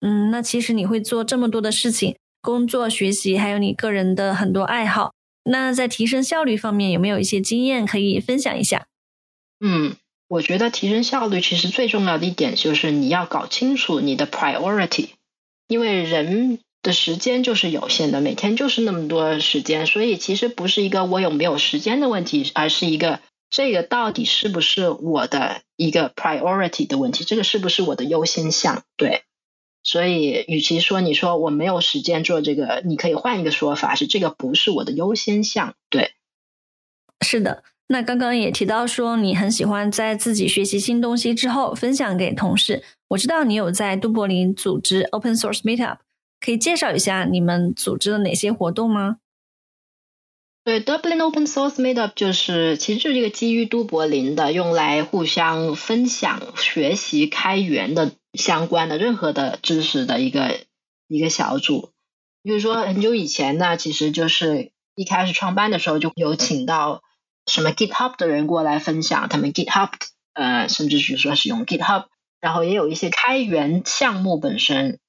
[0.00, 5.12] 嗯，那其实你会做这么多的事情，工作、学习，还有你个人的很多爱好。
[5.44, 8.86] 那在提升效率方面，有没有一些经验可以分享一下？
[9.60, 9.96] 嗯，
[10.28, 15.08] 我觉得提升效率其实最重要的一点就是你要搞清楚你的 priority，
[15.66, 23.18] 因为人的时间就是有限的，每天就是那么多时间，所以其实不是一个我有没有时间的问题，而是一个
[23.50, 28.84] 这个到底是不是我的一个 priority 的问题，这个是不是我的优先项？
[28.96, 29.22] 对。
[29.82, 35.74] 所以，与其说你说我没有时间做这个，你可以换一个说法，是这个不是我的优先项。
[35.88, 36.12] 对，
[37.24, 37.62] 是的。
[37.90, 42.84] 那刚刚也提到说，你很喜欢在自己学习新东西之后分享给同事。
[43.08, 45.96] 我知道你有在都柏林组织 Open Source Meetup，
[46.38, 49.16] 可以介绍一下你们组织了哪些活动吗？
[50.68, 58.12] 对，Dublin Open Source Meetup 就是其实就是一个基于都柏林的，用来互相分享、学习开源的。
[58.34, 60.60] 相关的任何的知识的一个
[61.08, 61.92] 一个小组，
[62.44, 67.02] 就是说很久以前呢，其实就是一开始创办的时候就有请到
[67.46, 69.88] 什么 GitHub 的人过来分享他们 GitHub，
[70.34, 72.04] 呃，甚至是说使用 GitHub，
[72.38, 75.00] 然后也有一些开源项目本身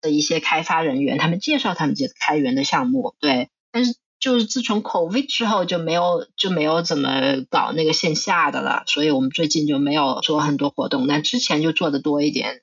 [0.00, 3.96] 的一些开发人员，他们介绍他们这开源的项目，对，但是。
[4.20, 12.62] 就是自从 COVID 之后就没有就没有怎么搞那个线下的了，所以我们最近就没有做很多活动，但之前就做的多一点。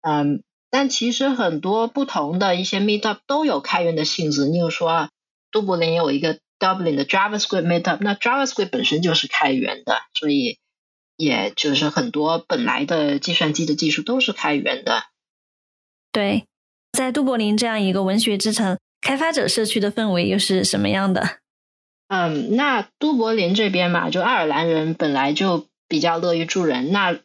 [0.00, 4.46] 嗯，但其实很多不同的一些 Meetup 都有开源的性质。
[4.46, 5.08] 例如说，
[5.50, 10.58] 都柏林有一个 Dublin 的 JavaScript Meetup，那 JavaScript 本身就是开源的，所以
[11.16, 15.04] 也就是很多本来的计算机的技术都是开源的。
[16.12, 16.44] 对，
[16.92, 18.78] 在都柏林这样一个文学之城。
[19.04, 21.38] 开发者社区的氛围又是什么样的？
[22.08, 26.90] 嗯，那都柏林这边嘛，就爱尔兰人本来就比较乐于助人。
[26.90, 27.18] 那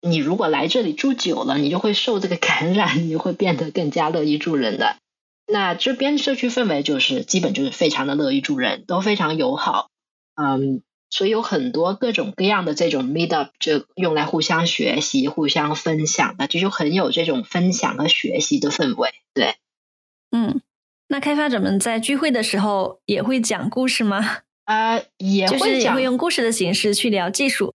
[0.00, 4.96] 你如果来这里住久了，你就会受这个感染，你就会变得更加乐于助人的。
[5.46, 9.90] 那这边社区氛围就是基本就是非常的乐于助人，都非常友好。
[10.36, 19.10] 嗯，所以有很多各种各样的这种 meet up 就用来互相学习、互相分享的，这就很有这种分享和学习的氛围。
[19.34, 19.56] 对，
[20.30, 20.60] 嗯。
[21.08, 24.38] 那开发者们在聚会的时候也会讲故事吗？
[24.64, 27.74] 呃，也会讲，会用故事的形式去聊技术。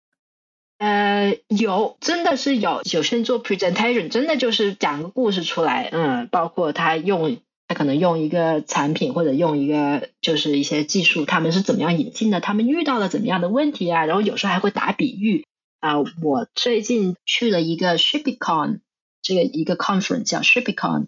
[0.79, 15.47] 呃，有，真的是有，有些人做 presentation，真的就是讲个故事出来，嗯，包括他用，他可能用一个产品或者用一个就是一些技术，他们是怎么样引进的，他们遇到了怎么样的问题啊，然后有时候还会打比喻
[15.81, 15.95] 啊。
[16.23, 18.81] 我最近去了一个 Shipicon，
[19.23, 21.07] 这个一个 conference 叫 Shipicon，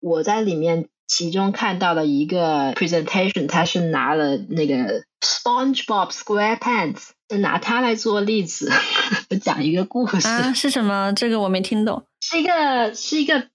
[0.00, 7.08] 我在里面其中看到了一个 presentation，他是拿了那个 SpongeBob SquarePants。
[7.40, 8.72] 拿它来做例子，
[9.40, 10.52] 讲一个故事啊？
[10.52, 11.12] 是什么？
[11.14, 12.04] 这个我没听懂。
[12.20, 13.48] 是一个是一个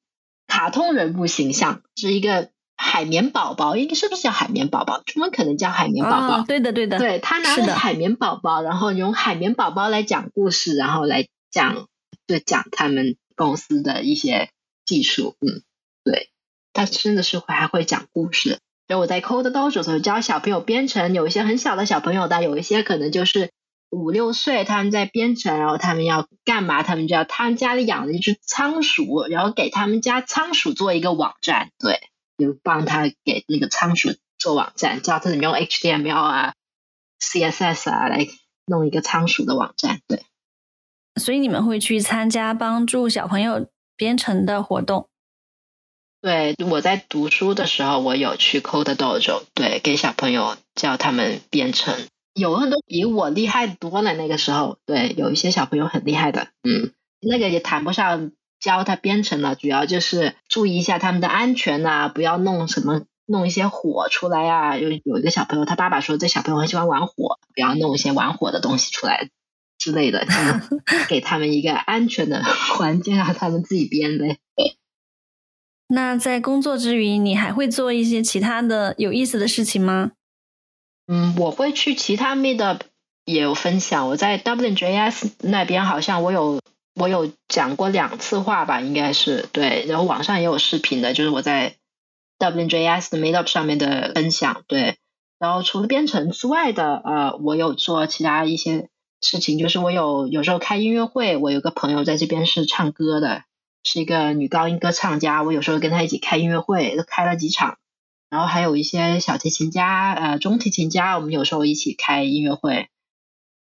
[0.47, 5.01] 卡通人物形象，是一个海绵宝宝，应该是不是叫海绵宝宝？
[5.05, 6.43] 中文可能叫海绵宝宝。
[6.47, 6.99] 对的，对的。
[6.99, 11.87] 对他拿了海绵宝宝，然后用海绵宝宝来讲故事，然后来讲
[12.27, 14.49] 就讲他们公司的一些
[14.85, 15.35] 技术。
[15.41, 15.63] 嗯，
[16.05, 16.29] 对，
[16.75, 18.59] 他真的是会还会讲故事。
[18.87, 23.49] 就我在 Code Dojo 的时候教小朋友编程，有一些很小的小朋友，的有一些可能就是。
[23.91, 26.83] 五六岁，他们在编程，然后他们要干嘛？
[26.83, 32.01] 他们就要他们家里养了一只仓鼠，然后给他们家仓鼠做一个网站，对，
[32.37, 36.53] 就帮他给那个仓鼠做网站，教他怎么用 HTML 啊、
[37.21, 38.27] CSS 啊来
[38.65, 40.25] 弄一个仓鼠的网站，对。
[41.15, 45.07] 所以你们会去参加帮助小朋友编程的活动？
[46.25, 51.93] 对，我在读书的时候，我有去 Code Dojo，对，给小朋友教他们编程。
[52.33, 54.11] 有很多比我厉害多了。
[54.15, 64.79] 那个时候，对，有一些小朋友很厉害的，嗯，那个也谈不上教他编程了，主要就是注意一下他们的安全呐，不要弄什么弄一些火出来呀。
[64.79, 69.29] 有有一个小朋友，他爸爸说这小朋友很喜欢玩火，不要弄一些玩火的东西出来
[69.77, 70.25] 之类的，
[71.07, 74.39] 给他们一个安全的环境，让他们自己编呗。
[75.87, 80.11] 那在工作之余，你还会做一些其他的有意思的事情吗？
[81.07, 82.79] 嗯，我会去其他 Meetup
[83.25, 84.07] 也有分享。
[84.07, 86.59] 我在 WJS 那边好像我有
[86.95, 89.85] 我有讲过两次话吧，应该是对。
[89.87, 91.75] 然后网上也有视频的，就是我在
[92.39, 94.63] WJS 的 Meetup 上面的分享。
[94.67, 94.97] 对，
[95.37, 98.89] 然后除了编程之外的，呃，我有做其他一些
[99.21, 103.43] 事情，就是我有有时候开音乐会，我有个朋友在这边是唱歌的，
[103.85, 107.77] 是一个女高音歌唱家，我有时候跟她一起开音乐会，都开了几场。
[108.31, 112.89] 然后还有一些小提琴家、呃中提琴家，我们有时候一起开音乐会。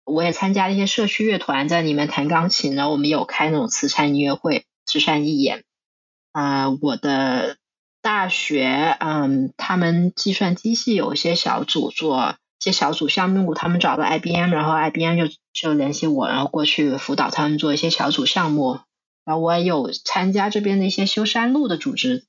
[0.05, 2.75] 我也参加一些社区乐团，在里面弹钢琴。
[2.75, 5.63] 然后我们有开那种慈善音乐会、慈善义演。
[6.33, 7.57] 啊，我的
[8.03, 18.81] 大学，嗯，他们计算机系有一些小组做一些小组项目，他们找到 IBM，然后 IBM 就就联系我，然后过去辅导他们做一些小组项目。
[19.29, 22.25] 然后我也有参加这边的一些修山路的组织。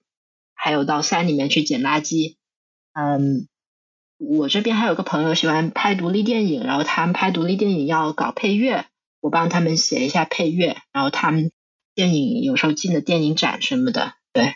[0.61, 2.35] 还有到山里面去捡垃圾，
[2.91, 3.47] 嗯，
[4.17, 8.85] 我这边还有个朋友喜欢拍独立电影，然后他们拍独立电影要搞配乐，
[9.21, 11.53] 我帮他们写一下配乐，然后他们
[11.95, 14.55] 电影有时候进的电影展什么的，对，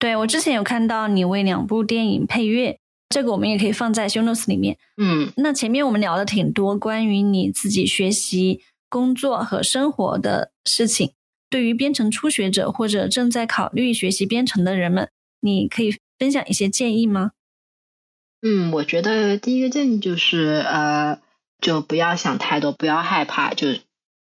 [0.00, 11.12] 对我之前有看到你为两部电影配乐，这个我们也可以放在 show notes 里面，嗯，那前面我们聊了挺多关于你自己学习、工作和生活的事情。
[11.50, 17.32] 对于编程初学者或者正在考虑学习编程的人们，你可以分享一些建议吗？
[18.40, 21.20] 嗯，我觉得第一个建议就是，呃，
[21.60, 23.66] 就不要想太多，不要害怕，就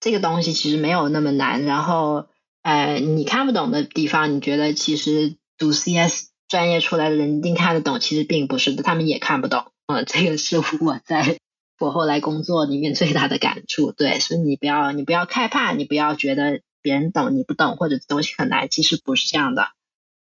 [0.00, 1.64] 这个东西其实没有那么难。
[1.64, 2.26] 然后，
[2.62, 9.64] 呃，你看不懂的地方，你觉得其实读 CS 专业出来的人一定看得懂，其实并不是的，他们也看不懂。
[9.86, 11.38] 嗯，这个是我在
[11.80, 13.92] 我后来工作里面最大的感触。
[13.92, 16.60] 对，所以你不要，你不要害怕，你不要觉得。
[16.84, 19.68] 别人懂你不懂，或者东西很难，其实不是这样的。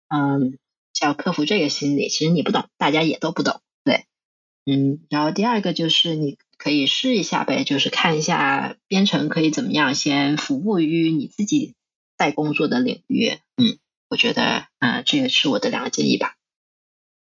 [0.07, 0.57] 嗯，
[1.01, 2.07] 要克服这个心理。
[2.07, 3.59] 其实你不懂，大家也都不懂。
[3.83, 4.05] 对，
[4.65, 5.01] 嗯。
[5.09, 11.73] 然后第二个就是你可以试一下呗，就是看一下编程可以怎么样，先服务于你自己
[12.17, 13.39] 在工作的领域。
[13.57, 16.37] 嗯，我觉得，嗯，这也是我的两个建议吧。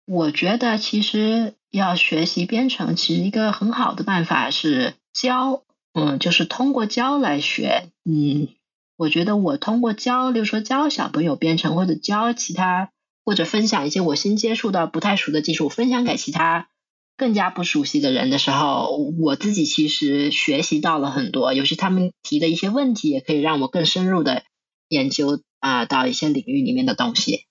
[0.04, 5.62] 我觉得其实要学习编程，其实一个很好的办法是教，
[5.92, 8.48] 嗯，就是通过教来学，嗯。
[8.98, 12.90] 我觉得我通过教，比如说教小朋友编程，或者教其他，
[13.24, 16.68] 或者分享一些我新接触到不太熟的技术，分享给其他
[17.16, 21.52] 更加不熟悉的人的时候，我自己其实学习到了很多。
[21.54, 24.42] 尤其他们提的一些问题，也可以让我更深入的
[24.88, 27.44] 研究啊到一些领域里面的东西。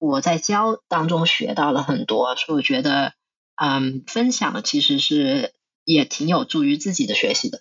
[0.00, 3.12] 我在教当中学到了很多，所以我觉得，
[3.54, 5.52] 嗯，分享其实是
[5.84, 7.60] 也挺有助于自己的学习的。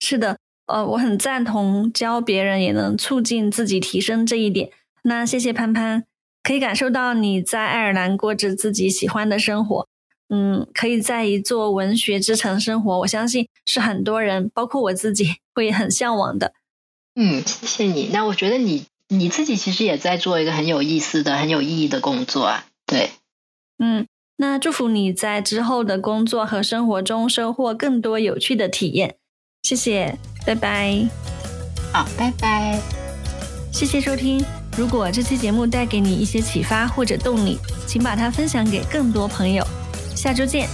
[0.00, 0.41] 是的。
[0.66, 4.70] 呃，我很赞同教别人也能促进自己提升这一点。
[5.02, 6.04] 那谢谢潘潘。
[6.42, 9.86] 可以感受到你在爱尔兰过着自己喜欢的生活。
[10.28, 16.52] 嗯，可以在一座文学之城生活，我相信是很多人，包括我自己，会很向往的。
[17.14, 18.08] 嗯，谢谢你。
[18.12, 22.64] 那我觉得你你自己其实也在做一个很有意思的、很有意义的工作啊。
[22.86, 23.10] 对，
[23.78, 24.06] 嗯，
[24.38, 29.16] 那祝福你在之后的工作和生活中收获更多有趣的体验。
[29.62, 31.08] 谢谢，拜拜。
[31.92, 32.80] 好，拜拜。
[33.70, 34.44] 谢谢收听。
[34.76, 39.66] 如果这期节目带给你一些启发或者动力，请把它分享给更多朋友。
[40.14, 40.68] 下周见。